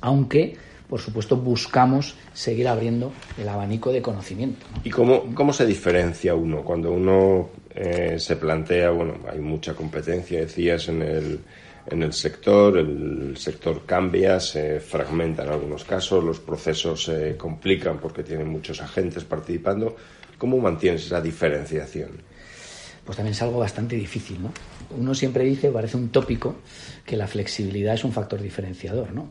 [0.00, 0.56] aunque
[0.88, 4.66] por supuesto, buscamos seguir abriendo el abanico de conocimiento.
[4.84, 6.62] ¿Y cómo, cómo, se diferencia uno?
[6.62, 11.40] Cuando uno eh, se plantea, bueno, hay mucha competencia, decías, en el,
[11.88, 17.98] en el sector, el sector cambia, se fragmenta en algunos casos, los procesos se complican
[17.98, 19.96] porque tienen muchos agentes participando.
[20.38, 22.10] ¿Cómo mantienes esa diferenciación?
[23.04, 24.52] Pues también es algo bastante difícil, ¿no?
[24.98, 26.56] Uno siempre dice, parece un tópico,
[27.04, 29.28] que la flexibilidad es un factor diferenciador, ¿no?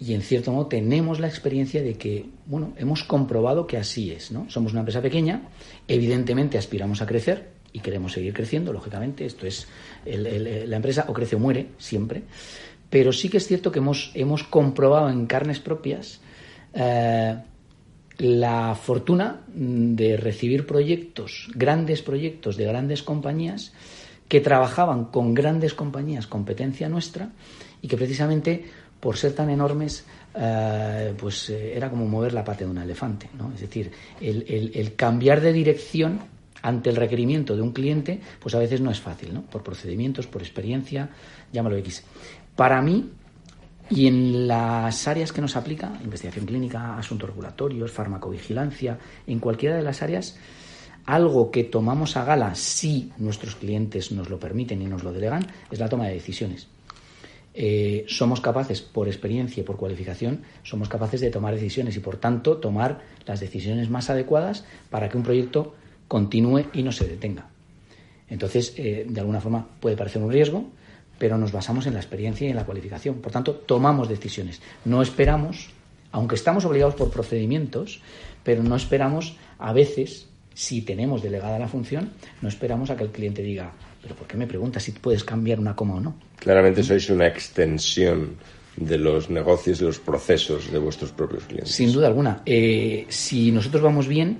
[0.00, 4.32] Y en cierto modo tenemos la experiencia de que, bueno, hemos comprobado que así es,
[4.32, 4.48] ¿no?
[4.48, 5.42] Somos una empresa pequeña,
[5.86, 9.68] evidentemente aspiramos a crecer, y queremos seguir creciendo, lógicamente, esto es
[10.04, 12.22] la empresa o crece o muere siempre,
[12.88, 16.20] pero sí que es cierto que hemos, hemos comprobado en carnes propias
[16.74, 17.36] eh,
[18.18, 23.72] la fortuna de recibir proyectos, grandes proyectos de grandes compañías
[24.28, 27.30] que trabajaban con grandes compañías, competencia nuestra,
[27.82, 28.64] y que precisamente
[29.00, 33.28] por ser tan enormes, eh, pues eh, era como mover la pata de un elefante,
[33.36, 33.52] ¿no?
[33.54, 36.20] Es decir, el, el cambiar de dirección
[36.62, 39.42] ante el requerimiento de un cliente, pues a veces no es fácil, ¿no?
[39.42, 41.08] Por procedimientos, por experiencia,
[41.52, 42.04] llámalo X.
[42.54, 43.10] Para mí,
[43.90, 49.82] y en las áreas que nos aplica, investigación clínica, asuntos regulatorios, farmacovigilancia, en cualquiera de
[49.82, 50.38] las áreas,
[51.06, 55.44] algo que tomamos a gala si nuestros clientes nos lo permiten y nos lo delegan,
[55.70, 56.68] es la toma de decisiones.
[57.62, 62.16] Eh, somos capaces, por experiencia y por cualificación, somos capaces de tomar decisiones y, por
[62.16, 65.74] tanto, tomar las decisiones más adecuadas para que un proyecto
[66.08, 67.50] continúe y no se detenga.
[68.30, 70.70] Entonces, eh, de alguna forma puede parecer un riesgo,
[71.18, 73.16] pero nos basamos en la experiencia y en la cualificación.
[73.16, 74.62] Por tanto, tomamos decisiones.
[74.86, 75.68] No esperamos,
[76.12, 78.00] aunque estamos obligados por procedimientos,
[78.42, 83.10] pero no esperamos a veces, si tenemos delegada la función, no esperamos a que el
[83.10, 86.14] cliente diga, pero ¿por qué me preguntas si puedes cambiar una coma o no?
[86.36, 88.36] Claramente sois una extensión
[88.76, 91.74] de los negocios y los procesos de vuestros propios clientes.
[91.74, 92.42] Sin duda alguna.
[92.46, 94.38] Eh, si nosotros vamos bien,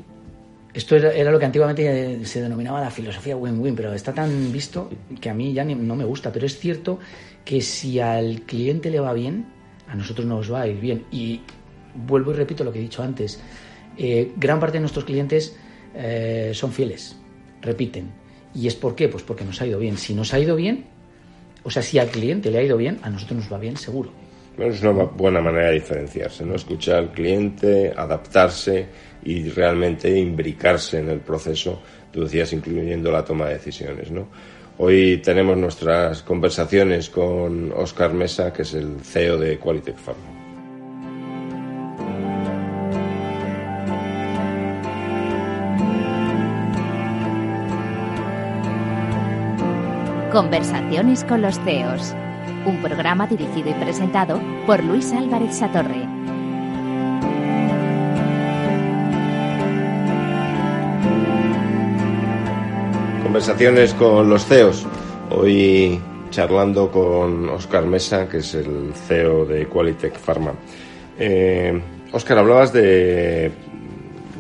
[0.73, 4.88] esto era, lo que antiguamente se denominaba la filosofía win-win, pero está tan visto
[5.20, 6.33] que a mí ya no me gusta.
[6.33, 6.99] Pero es cierto
[7.44, 9.46] que si al cliente le va bien,
[9.88, 11.05] a nosotros nos va a ir bien.
[11.11, 11.40] Y
[11.94, 13.40] vuelvo y repito lo que he dicho antes.
[13.99, 15.57] Eh, gran parte de nuestros clientes
[15.94, 17.16] eh, son fieles,
[17.61, 18.20] repiten.
[18.55, 19.09] ¿Y es por qué?
[19.09, 19.97] Pues porque nos ha ido bien.
[19.97, 20.87] Si nos ha ido bien,
[21.63, 24.11] o sea, si al cliente le ha ido bien, a nosotros nos va bien, seguro.
[24.59, 26.55] es una buena manera de diferenciarse, ¿no?
[26.55, 28.87] Escuchar al cliente, adaptarse
[29.25, 34.29] y realmente imbricarse en el proceso, tú decías, incluyendo la toma de decisiones, ¿no?
[34.79, 40.39] Hoy tenemos nuestras conversaciones con Oscar Mesa, que es el CEO de Qualitech Pharma.
[50.40, 52.14] Conversaciones con los CEOs,
[52.64, 56.00] un programa dirigido y presentado por Luis Álvarez Satorre.
[63.22, 64.87] Conversaciones con los CEOs.
[65.29, 66.00] Hoy
[66.31, 70.55] charlando con Oscar Mesa, que es el CEO de Qualitech Pharma.
[71.18, 71.79] Eh,
[72.12, 73.53] Oscar, hablabas de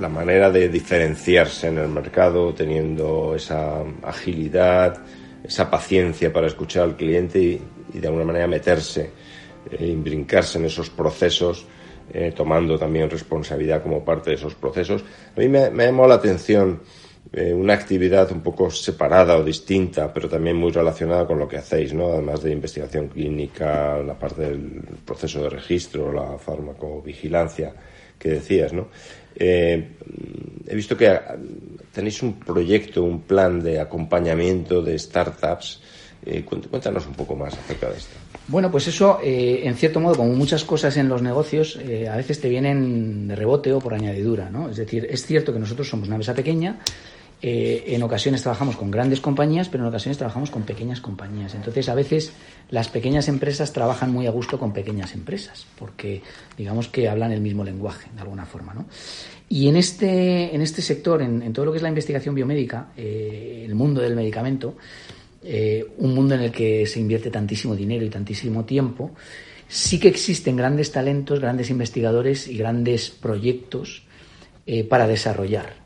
[0.00, 4.98] la manera de diferenciarse en el mercado, teniendo esa agilidad,
[5.44, 7.60] esa paciencia para escuchar al cliente y,
[7.98, 9.10] de alguna manera meterse,
[9.70, 11.66] eh, imbrincarse en esos procesos,
[12.12, 15.04] eh, tomando también responsabilidad como parte de esos procesos.
[15.36, 16.80] A mí me, me llamó la atención
[17.32, 21.58] eh, una actividad un poco separada o distinta, pero también muy relacionada con lo que
[21.58, 22.12] hacéis, ¿no?
[22.12, 27.72] Además de investigación clínica, la parte del proceso de registro, la farmacovigilancia
[28.18, 28.88] que decías, ¿no?
[29.36, 29.96] Eh,
[30.66, 31.18] he visto que
[31.92, 35.80] tenéis un proyecto, un plan de acompañamiento de startups.
[36.24, 38.14] Eh, cuéntanos un poco más acerca de esto.
[38.48, 42.48] Bueno, pues eso, en cierto modo, como muchas cosas en los negocios, a veces te
[42.48, 44.68] vienen de rebote o por añadidura, ¿no?
[44.68, 46.80] Es decir, es cierto que nosotros somos una empresa pequeña,
[47.42, 51.54] eh, en ocasiones trabajamos con grandes compañías, pero en ocasiones trabajamos con pequeñas compañías.
[51.54, 52.32] Entonces, a veces
[52.68, 56.22] las pequeñas empresas trabajan muy a gusto con pequeñas empresas, porque
[56.58, 58.74] digamos que hablan el mismo lenguaje, de alguna forma.
[58.74, 58.86] ¿no?
[59.48, 63.64] Y en este, en este sector, en, todo lo que es la investigación biomédica, eh,
[63.66, 64.76] el mundo del medicamento,
[65.42, 69.12] eh, un mundo en el que se invierte tantísimo dinero y tantísimo tiempo,
[69.66, 74.02] sí que existen grandes talentos, grandes investigadores y grandes proyectos
[74.88, 75.80] para desarrollar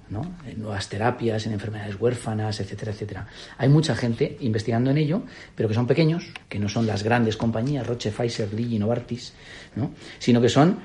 [0.46, 3.26] en nuevas terapias, en enfermedades huérfanas, etcétera, etcétera.
[3.58, 5.22] Hay mucha gente investigando en ello,
[5.54, 9.34] pero que son pequeños, que no son las grandes compañías, Roche, Pfizer, Lee, Novartis,
[9.76, 9.92] ¿no?
[10.18, 10.78] sino que son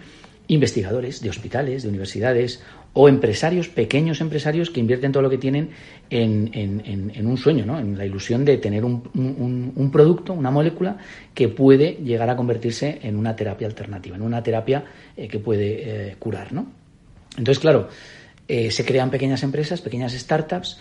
[0.47, 2.61] investigadores de hospitales, de universidades
[2.93, 5.69] o empresarios, pequeños empresarios que invierten todo lo que tienen
[6.09, 7.79] en, un sueño, ¿no?
[7.79, 10.97] en la ilusión de tener un, producto, una molécula
[11.33, 14.83] que puede llegar a convertirse en una terapia alternativa, en una terapia
[15.15, 16.51] eh, que puede eh, curar.
[16.51, 16.65] ¿no?
[17.37, 17.89] Entonces, claro,
[18.49, 20.79] eh, se crean pequeñas empresas, pequeñas startups,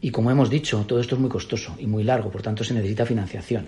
[0.00, 2.72] y como hemos dicho, todo esto es muy costoso y muy largo, por tanto se
[2.72, 3.66] necesita financiación.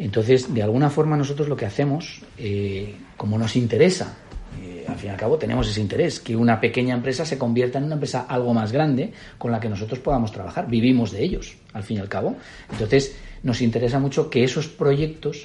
[0.00, 4.16] Entonces, de alguna forma nosotros lo que hacemos, eh, como nos interesa,
[4.60, 7.78] eh, al fin y al cabo tenemos ese interés, que una pequeña empresa se convierta
[7.78, 10.66] en una empresa algo más grande con la que nosotros podamos trabajar.
[10.66, 12.34] Vivimos de ellos, al fin y al cabo.
[12.72, 15.44] Entonces, nos interesa mucho que esos proyectos,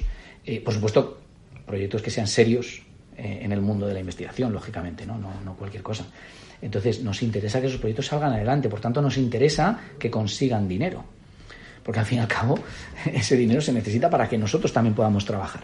[0.64, 1.20] por supuesto,
[1.66, 2.82] proyectos que sean serios
[3.16, 6.06] en el mundo de la investigación, lógicamente, no, no, no cualquier cosa
[6.62, 11.04] entonces nos interesa que esos proyectos salgan adelante, por tanto nos interesa que consigan dinero,
[11.82, 12.58] porque al fin y al cabo
[13.12, 15.62] ese dinero se necesita para que nosotros también podamos trabajar.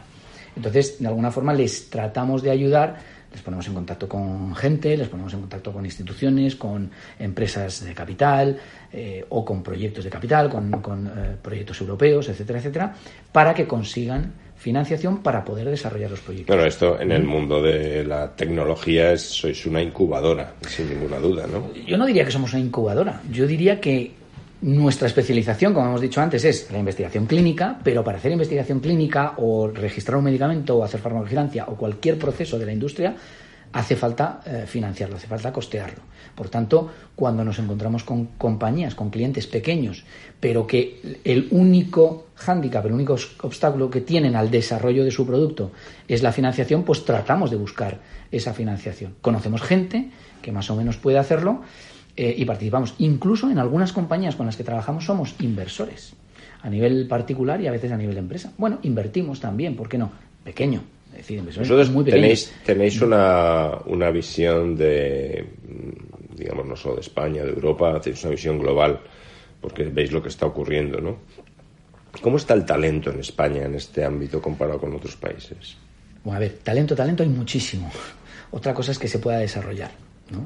[0.57, 2.97] Entonces, de alguna forma les tratamos de ayudar,
[3.33, 7.95] les ponemos en contacto con gente, les ponemos en contacto con instituciones, con empresas de
[7.95, 8.57] capital
[8.93, 12.95] eh, o con proyectos de capital, con, eh, proyectos europeos, etcétera, etcétera,
[13.33, 16.55] para que consigan financiación para poder desarrollar los proyectos.
[16.55, 21.47] Bueno, esto en el mundo de la tecnología es, sois una incubadora, sin ninguna duda,
[21.47, 21.75] ¿no?
[21.87, 24.13] Yo no diría que somos una incubadora, yo diría que
[24.63, 29.35] nuestra especialización, como hemos dicho antes, es la investigación clínica, pero para hacer investigación clínica
[29.37, 33.15] o registrar un medicamento o hacer farmacovigilancia o cualquier proceso de la industria,
[33.73, 36.01] hace falta eh, financiarlo, hace falta costearlo.
[36.35, 40.05] Por tanto, cuando nos encontramos con compañías, con clientes pequeños,
[40.41, 45.73] pero que el único hándicap, el único obstáculo que tienen al desarrollo de su producto
[46.09, 49.15] es la financiación, pues tratamos de buscar esa financiación.
[49.21, 50.11] Conocemos gente
[50.43, 51.63] que más o menos puede hacerlo
[52.17, 52.95] eh, y participamos.
[52.99, 56.15] Incluso en algunas compañías con las que trabajamos somos inversores,
[56.63, 58.53] a nivel particular y a veces a nivel de empresa.
[58.59, 60.11] Bueno, invertimos también, ¿por qué no?
[60.43, 60.83] Pequeño,
[61.45, 65.45] vosotros tenéis, tenéis una, una visión de,
[66.37, 69.01] digamos, no solo de España, de Europa, tenéis una visión global,
[69.61, 71.19] porque veis lo que está ocurriendo, ¿no?
[72.21, 75.77] ¿Cómo está el talento en España en este ámbito comparado con otros países?
[76.25, 77.91] Bueno, a ver, talento, talento hay muchísimo.
[78.51, 79.91] Otra cosa es que se pueda desarrollar.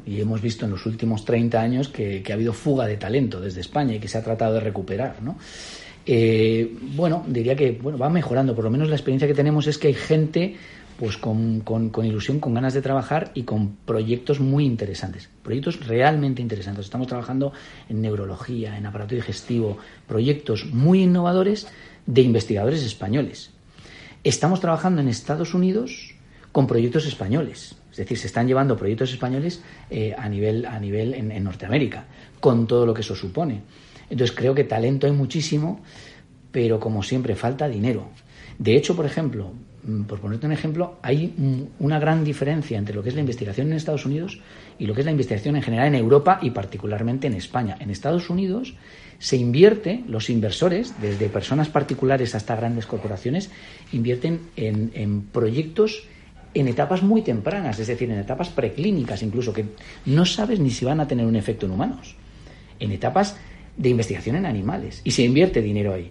[0.07, 3.61] Y hemos visto en los últimos 30 años que, ha habido fuga de talento desde
[3.61, 5.23] España y que se ha tratado de recuperar.
[5.23, 5.39] ¿no?
[6.05, 8.55] Eh, bueno, diría que bueno, va mejorando.
[8.55, 10.57] Por lo menos la experiencia que tenemos es que hay gente
[11.01, 16.43] pues con, con, ilusión, con ganas de trabajar y con proyectos muy interesantes, proyectos realmente
[16.43, 16.85] interesantes.
[16.85, 17.55] Estamos trabajando
[17.89, 21.69] en neurología, en aparato digestivo, proyectos muy innovadores
[22.05, 23.51] de investigadores españoles.
[24.25, 26.10] Estamos trabajando en Estados Unidos
[26.53, 31.15] con proyectos españoles, es decir, se están llevando proyectos españoles eh, a nivel, a nivel
[31.15, 32.05] en Norteamérica,
[32.41, 33.63] con todo lo que eso supone.
[34.11, 35.81] Entonces creo que talento hay muchísimo,
[36.51, 38.09] pero como siempre falta dinero.
[38.59, 39.53] De hecho, por ejemplo,
[39.85, 41.33] mm, por ponerte un ejemplo, hay
[41.79, 44.41] una gran diferencia entre lo que es la investigación en Estados Unidos
[44.79, 47.77] y lo que es la investigación en general en Europa y particularmente en España.
[47.81, 48.75] En Estados Unidos
[49.19, 53.51] se invierte, los inversores, desde personas particulares hasta grandes corporaciones,
[53.93, 56.09] invierten en, en proyectos
[56.55, 59.67] en etapas muy tempranas, es decir, en etapas preclínicas incluso, que
[60.07, 62.17] no sabes ni si van a tener un efecto en humanos,
[62.79, 63.37] en etapas
[63.77, 66.11] de investigación en animales, y se invierte dinero ahí.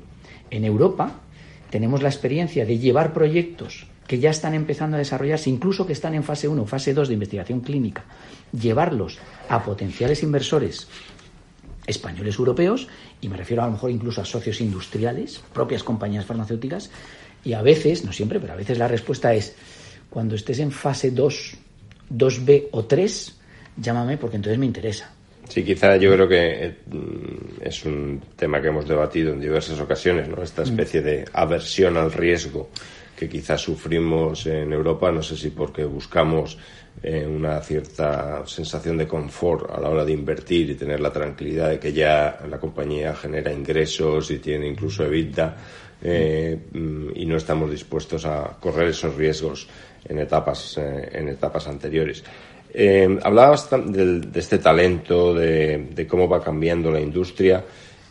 [0.50, 1.20] En Europa
[1.70, 6.16] tenemos la experiencia de llevar proyectos que ya están empezando a desarrollarse, incluso que están
[6.16, 8.06] en fase 1, fase 2 de investigación clínica,
[8.52, 9.20] llevarlos
[9.50, 10.88] a potenciales inversores
[11.86, 12.88] españoles europeos,
[13.22, 16.90] y me refiero a lo mejor incluso a socios industriales, propias compañías farmacéuticas,
[17.44, 19.56] y a veces, no siempre, pero a veces la respuesta es,
[20.10, 21.53] cuando estés en fase 2,
[22.12, 23.36] 2B o 3,
[23.78, 25.12] llámame porque entonces me interesa.
[25.47, 30.30] Sí, quizá yo creo que mm, es un tema que hemos debatido en diversas ocasiones,
[30.30, 30.41] ¿no?
[30.43, 32.70] Esta especie de aversión al riesgo
[33.20, 36.57] que quizás sufrimos en Europa, no sé si porque buscamos
[37.03, 41.70] eh, una cierta sensación de confort a la hora de invertir y tener la tranquilidad
[41.70, 45.57] de que ya la compañía genera ingresos y tiene incluso EBITDA
[46.01, 49.68] eh, mm, y no estamos dispuestos a correr esos riesgos
[50.06, 52.24] en etapas, eh, en etapas anteriores.
[52.72, 57.64] Eh, hablabas de, este talento, de, cómo va cambiando la industria.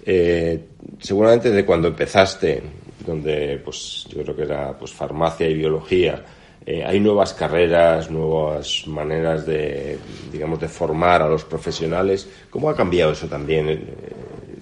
[0.05, 0.61] Eh,
[0.99, 2.63] seguramente de cuando empezaste,
[3.07, 6.25] donde pues yo creo que era pues farmacia y biología,
[6.67, 9.99] eh, hay nuevas carreras, nuevas maneras de
[10.31, 12.29] digamos de formar a los profesionales.
[12.51, 13.87] ¿Cómo ha cambiado eso también?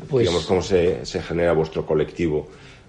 [0.09, 2.49] Pues digamos cómo se, se genera vuestro colectivo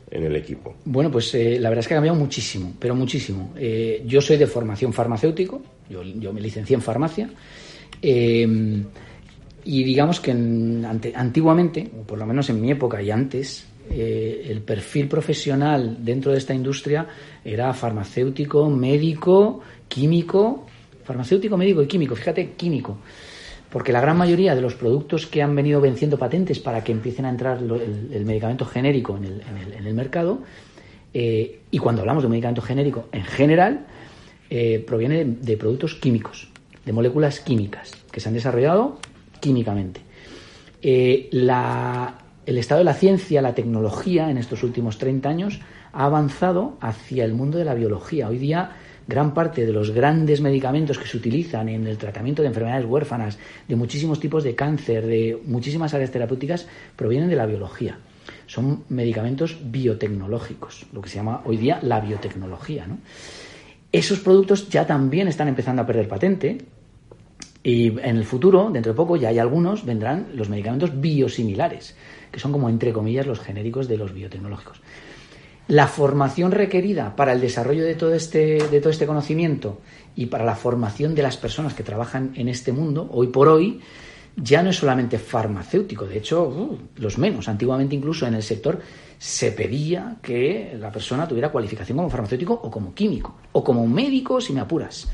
[0.10, 0.76] en el equipo?
[0.86, 3.54] Bueno, pues eh, la verdad es que ha cambiado muchísimo, pero muchísimo.
[3.58, 7.30] Eh, yo soy de formación farmacéutico, yo, me licencié en farmacia,
[8.02, 8.84] eh,
[9.66, 15.08] y digamos que antiguamente, o por lo menos en mi época y antes, el perfil
[15.08, 17.08] profesional dentro de esta industria
[17.44, 20.66] era farmacéutico, médico, químico,
[21.04, 22.98] farmacéutico, médico y químico, fíjate, químico
[23.70, 27.26] porque la gran mayoría de los productos que han venido venciendo patentes para que empiecen
[27.26, 30.40] a entrar el, medicamento genérico en el, mercado,
[31.14, 33.86] eh, y cuando hablamos de un medicamento genérico en general,
[34.50, 36.48] eh, proviene de, productos químicos,
[36.86, 39.00] de moléculas químicas, que se han desarrollado
[39.42, 40.02] químicamente.
[40.82, 45.60] Eh, el estado de la ciencia, la tecnología en estos últimos 30 años
[45.92, 48.30] ha avanzado hacia el mundo de la biología.
[48.30, 48.72] Hoy día
[49.08, 53.38] gran parte de los grandes medicamentos que se utilizan en el tratamiento de enfermedades huérfanas,
[53.68, 57.98] de muchísimos tipos de cáncer, de muchísimas áreas terapéuticas, provienen de la biología.
[58.46, 62.86] Son medicamentos biotecnológicos, lo que se llama hoy día la biotecnología.
[63.92, 66.58] Esos productos ya también están empezando a perder patente,
[67.64, 71.96] y en el futuro, dentro de poco, ya hay algunos, vendrán los medicamentos biosimilares,
[72.32, 74.82] que son como, entre comillas, los genéricos de los biotecnológicos
[75.68, 79.82] la formación requerida para el desarrollo de todo este, de todo este conocimiento
[80.16, 83.82] y para la formación de las personas que trabajan en este mundo, hoy por hoy,
[84.36, 87.48] ya no es solamente farmacéutico, de hecho, uh, los menos.
[87.48, 88.80] Antiguamente incluso en el sector
[89.18, 94.40] se pedía que la persona tuviera cualificación como farmacéutico o como químico, o como médico
[94.40, 95.08] si me apuras.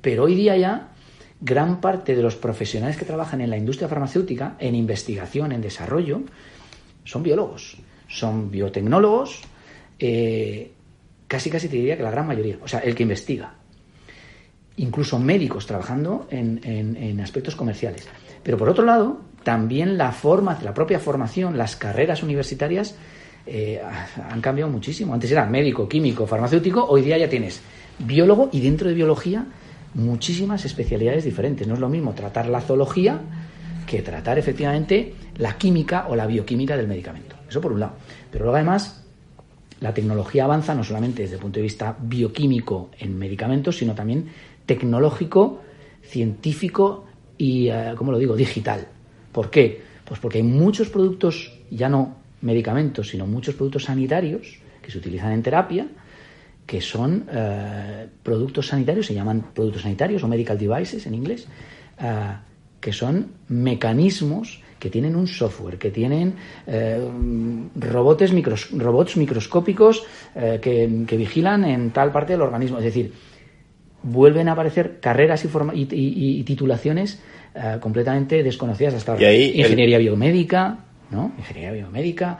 [0.00, 0.92] Pero hoy día ya
[1.40, 6.22] gran parte de los profesionales que trabajan en la industria farmacéutica, en investigación, en desarrollo,
[7.04, 7.78] son biólogos,
[8.08, 9.42] son biotecnólogos,
[9.98, 10.72] eh,
[11.26, 13.54] casi casi te diría que la gran mayoría, o sea, el que investiga.
[14.76, 18.06] Incluso médicos trabajando en, aspectos comerciales.
[18.42, 22.94] Pero por otro lado, también la forma, la propia formación, las carreras universitarias
[23.46, 23.80] eh,
[24.30, 25.14] han cambiado muchísimo.
[25.14, 27.62] Antes era médico, químico, farmacéutico, hoy día ya tienes
[27.98, 29.46] biólogo y dentro de biología
[29.94, 31.66] muchísimas especialidades diferentes.
[31.66, 33.20] No es lo mismo tratar la zoología
[33.86, 37.36] que tratar efectivamente la química o la bioquímica del medicamento.
[37.48, 37.94] Eso por un lado.
[38.30, 39.05] Pero luego además
[39.80, 44.28] la tecnología avanza no solamente desde el punto de vista bioquímico en medicamentos, sino también
[44.64, 45.62] tecnológico,
[46.02, 47.04] científico
[47.36, 48.88] y, eh, como lo digo?, digital.
[49.32, 49.82] ¿Por qué?
[50.04, 55.32] Pues porque hay muchos productos, ya no medicamentos, sino muchos productos sanitarios que se utilizan
[55.32, 55.88] en terapia,
[56.64, 61.46] que son eh, productos sanitarios, se llaman productos sanitarios o medical devices en inglés,
[61.98, 62.36] eh,
[62.80, 66.34] que son mecanismos que tienen un software, que tienen
[66.66, 66.98] eh,
[67.76, 68.32] robots,
[68.72, 70.04] robots microscópicos
[70.34, 72.78] eh, que, vigilan en tal parte del organismo.
[72.78, 73.12] Es decir,
[74.02, 77.20] vuelven a aparecer carreras y, titulaciones
[77.54, 79.32] eh, completamente desconocidas hasta ahora.
[79.32, 80.78] Ingeniería biomédica,
[81.10, 81.32] ¿no?
[81.38, 82.38] Ingeniería biomédica,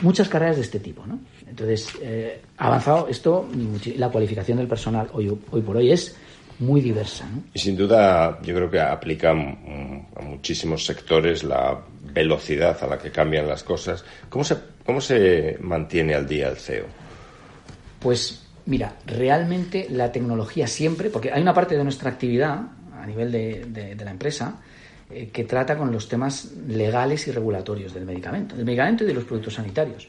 [0.00, 1.20] muchas carreras de este tipo, ¿no?
[1.46, 1.92] Entonces,
[2.56, 3.48] ha avanzado esto,
[3.96, 6.16] la cualificación del personal hoy, hoy por hoy es
[6.60, 7.26] muy diversa.
[7.52, 11.80] Y sin duda yo creo que aplica a muchísimos sectores la
[12.12, 14.04] velocidad a la que cambian las cosas.
[14.28, 16.86] ¿Cómo se, cómo se mantiene al día el CEO?
[17.98, 22.60] Pues mira, realmente la tecnología siempre, porque hay una parte de nuestra actividad
[22.94, 24.60] a nivel de, la empresa
[25.10, 29.14] eh, que trata con los temas legales y regulatorios del medicamento, del medicamento y de
[29.14, 30.06] los productos sanitarios.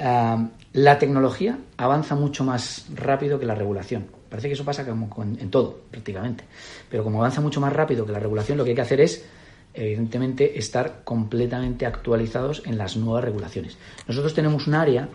[0.00, 4.06] Ah, la tecnología avanza mucho más rápido que la regulación.
[4.34, 6.42] Parece que eso pasa como en todo, prácticamente.
[6.90, 9.24] Pero como avanza mucho más rápido que la regulación, lo que hay que hacer es,
[9.72, 13.78] evidentemente, estar completamente actualizados en las nuevas regulaciones.
[14.08, 15.08] Nosotros tenemos un área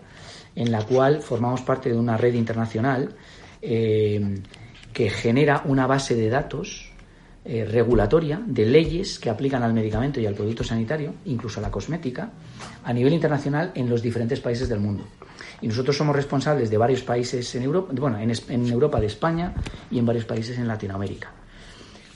[0.55, 3.13] en la cual formamos parte de una red internacional
[3.61, 4.39] eh,
[4.93, 6.93] que genera una base de datos
[7.43, 11.71] eh, regulatoria de leyes que aplican al medicamento y al producto sanitario, incluso a la
[11.71, 12.31] cosmética,
[12.85, 15.03] a nivel internacional en los diferentes países del mundo.
[15.61, 19.53] Y nosotros somos responsables de varios países en Europa, bueno, en, Europa de España
[19.91, 21.31] y en varios países en Latinoamérica.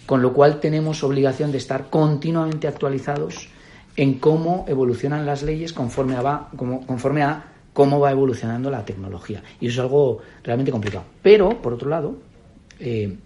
[0.05, 3.49] Con lo cual tenemos obligación de estar continuamente actualizados
[3.95, 9.43] en cómo evolucionan las leyes conforme a, conforme a cómo va evolucionando la tecnología.
[9.59, 11.05] Y eso es algo realmente complicado.
[11.21, 12.17] Pero, por otro lado,
[12.79, 13.17] eh,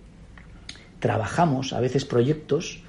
[0.99, 2.81] trabajamos a veces proyectos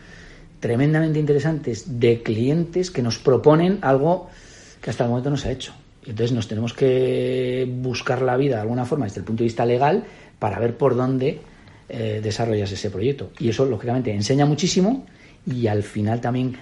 [0.61, 4.29] tremendamente interesantes de clientes que nos proponen algo
[4.81, 5.73] que hasta el momento no se ha hecho.
[6.09, 9.67] Entonces nos tenemos que buscar la vida de alguna forma desde el punto de vista
[9.67, 10.05] legal
[10.39, 11.41] para ver por dónde
[11.89, 13.31] eh, desarrollas ese proyecto.
[13.39, 15.07] Y eso, lógicamente, enseña muchísimo
[15.47, 16.57] y al final también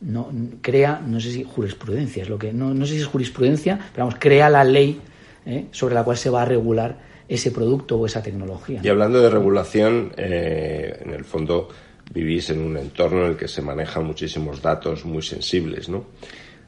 [0.00, 0.30] no
[0.60, 4.06] crea, no sé si jurisprudencia es lo que, no, no sé si es jurisprudencia, pero
[4.06, 5.00] vamos, crea la ley
[5.46, 5.66] ¿eh?
[5.70, 6.98] sobre la cual se va a regular
[7.28, 8.80] ese producto o esa tecnología.
[8.82, 11.68] Y hablando de regulación, eh, en el fondo
[12.12, 16.04] vivís en un entorno en el que se manejan muchísimos datos muy sensibles, ¿no?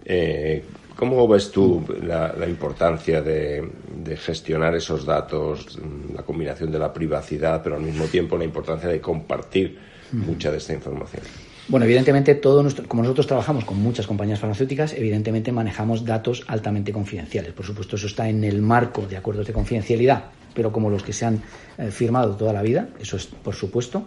[0.04, 0.62] Eh,
[0.96, 3.68] ¿Cómo ves tú la, importancia de,
[4.04, 5.78] de, gestionar esos datos,
[6.14, 9.78] la combinación de la privacidad, pero al mismo tiempo la importancia de compartir
[10.12, 11.22] mucha de esta información?
[11.66, 16.92] Bueno, evidentemente, todo nuestro, como nosotros trabajamos con muchas compañías farmacéuticas, evidentemente manejamos datos altamente
[16.92, 17.52] confidenciales.
[17.52, 20.24] Por supuesto, eso está en el marco de acuerdos de confidencialidad,
[20.54, 21.42] pero como los que se han
[21.78, 24.04] eh, firmado toda la vida, eso es por supuesto.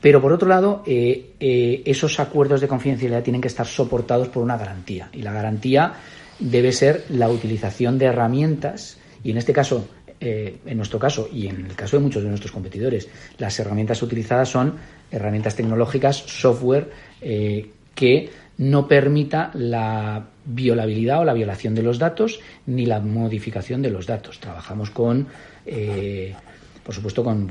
[0.00, 4.42] Pero por otro lado, eh, eh, esos acuerdos de confidencialidad tienen que estar soportados por
[4.42, 5.08] una garantía.
[5.12, 5.94] Y la garantía
[6.38, 9.88] debe ser la utilización de herramientas, y en este caso
[10.20, 13.08] en nuestro caso y en el caso de muchos de nuestros competidores,
[13.38, 14.74] las herramientas utilizadas son
[15.10, 22.40] herramientas tecnológicas, software eh, que no permita la violabilidad o la violación de los datos
[22.66, 24.40] ni la modificación de los datos.
[24.40, 25.28] Trabajamos con,
[25.64, 26.34] eh,
[26.82, 27.48] por supuesto, con,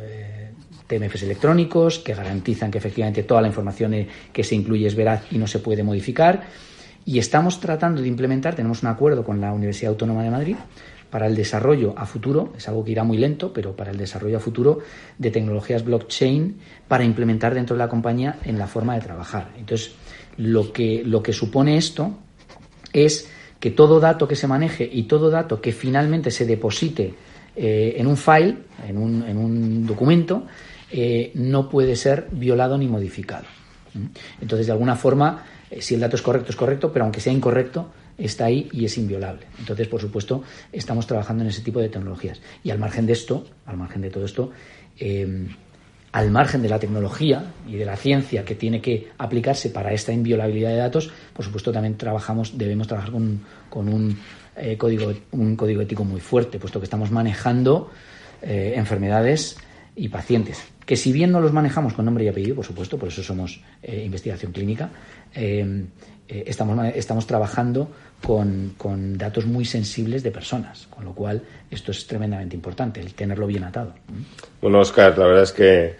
[0.00, 0.50] eh,
[0.86, 5.38] TMFs electrónicos que garantizan que efectivamente toda la información que se incluye es veraz y
[5.38, 6.42] no se puede modificar.
[7.06, 10.56] Y estamos tratando de implementar, tenemos un acuerdo con la Universidad Autónoma de Madrid
[11.10, 14.38] para el desarrollo a futuro, es algo que irá muy lento, pero para el desarrollo
[14.38, 14.80] a futuro
[15.16, 19.52] de tecnologías blockchain para implementar dentro de la compañía en la forma de trabajar.
[19.56, 19.92] Entonces,
[20.38, 22.18] lo que, lo que supone esto
[22.92, 23.28] es
[23.60, 27.14] que todo dato que se maneje y todo dato que finalmente se deposite
[27.54, 28.56] eh, en un file,
[28.88, 30.46] en un, en un documento,
[30.90, 33.46] eh, no puede ser violado ni modificado.
[34.40, 35.44] Entonces, de alguna forma,
[35.80, 38.96] si el dato es correcto, es correcto, pero aunque sea incorrecto, está ahí y es
[38.98, 39.46] inviolable.
[39.58, 42.40] Entonces, por supuesto, estamos trabajando en ese tipo de tecnologías.
[42.62, 44.50] Y al margen de esto, al margen de todo esto,
[44.98, 45.48] eh,
[46.14, 50.12] al margen de la tecnología y de la ciencia que tiene que aplicarse para esta
[50.12, 54.16] inviolabilidad de datos, por supuesto también trabajamos, debemos trabajar con, un,
[54.56, 57.90] eh, código, un código ético muy fuerte, puesto que estamos manejando
[58.42, 59.56] eh, enfermedades
[59.96, 63.08] y pacientes, que si bien no los manejamos con nombre y apellido, por supuesto, por
[63.08, 64.90] eso somos investigación clínica,
[65.34, 65.84] eh,
[66.46, 67.88] estamos, estamos trabajando
[68.24, 73.14] con, con, datos muy sensibles de personas, con lo cual esto es tremendamente importante, el
[73.14, 73.94] tenerlo bien atado.
[74.60, 75.94] Bueno, Oscar, la verdad es que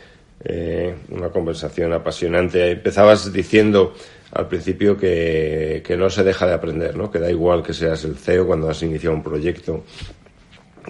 [0.47, 2.73] eh, una conversación apasionante.
[2.73, 3.95] Empezabas diciendo
[4.33, 7.11] al principio que, que, no se deja de aprender, ¿no?
[7.11, 9.85] que da igual que seas el CEO cuando has iniciado un proyecto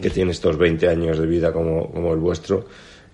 [0.01, 2.67] que tiene estos 20 años de vida como, como el vuestro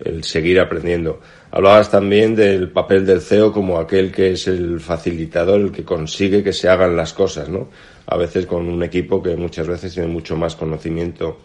[0.03, 1.19] el seguir aprendiendo.
[1.51, 6.43] Hablabas también del papel del CEO como aquel que es el facilitador, el que consigue
[6.43, 7.69] que se hagan las cosas, ¿no?
[8.07, 11.39] A veces con un equipo que muchas veces tiene mucho más conocimiento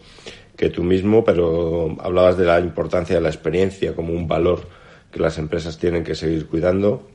[0.55, 4.67] que tú mismo, pero hablabas de la importancia de la experiencia como un valor
[5.11, 7.07] que las empresas tienen que seguir cuidando.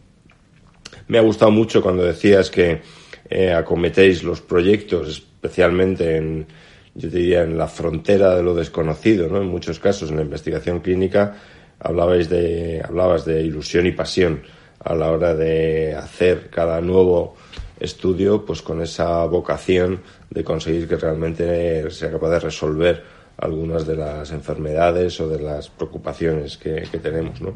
[1.08, 2.80] Me ha gustado mucho cuando decías que
[3.28, 6.46] eh, acometéis los proyectos, especialmente en,
[6.94, 9.38] yo diría, en la frontera de lo desconocido, ¿no?
[9.38, 11.36] En muchos casos, en la investigación clínica,
[11.80, 14.42] hablabais de, hablabas de ilusión y pasión
[14.80, 17.36] a la hora de hacer cada nuevo
[17.78, 23.02] estudio, pues con esa vocación de conseguir que realmente sea capaz de resolver
[23.38, 27.54] algunas de las enfermedades o de las preocupaciones que, tenemos, ¿no?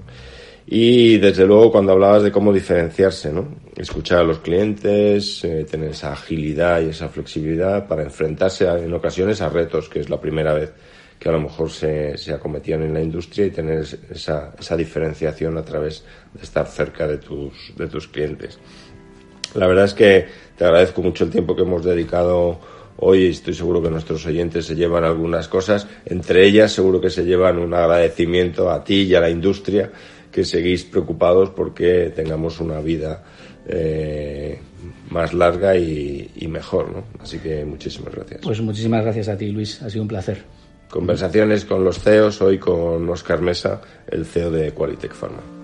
[0.68, 3.46] Y desde luego cuando hablabas de cómo diferenciarse, ¿no?
[3.76, 9.40] Escuchar a los clientes, eh, tener esa agilidad y esa flexibilidad para enfrentarse en ocasiones
[9.40, 10.72] a retos, que es la primera vez
[11.20, 15.56] que a lo mejor se, se acometían en la industria y tener esa, esa diferenciación
[15.56, 16.04] a través
[16.34, 18.58] de estar cerca de tus, de tus clientes.
[19.54, 20.26] La verdad es que
[20.58, 22.58] te agradezco mucho el tiempo que hemos dedicado
[22.96, 23.28] hoy.
[23.28, 25.86] Estoy seguro que nuestros oyentes se llevan algunas cosas.
[26.04, 29.90] Entre ellas, seguro que se llevan un agradecimiento a ti y a la industria
[30.37, 33.24] que seguís preocupados porque tengamos una vida
[33.66, 34.61] eh,
[35.09, 36.93] más larga y, y, mejor.
[36.93, 37.05] ¿no?
[37.22, 38.43] Así que muchísimas gracias.
[38.43, 39.80] Pues muchísimas gracias a ti, Luis.
[39.80, 40.45] Ha sido un placer.
[40.91, 45.55] Conversaciones con los CEOs, hoy con Oscar Mesa, el CEO de Qualitec Pharma.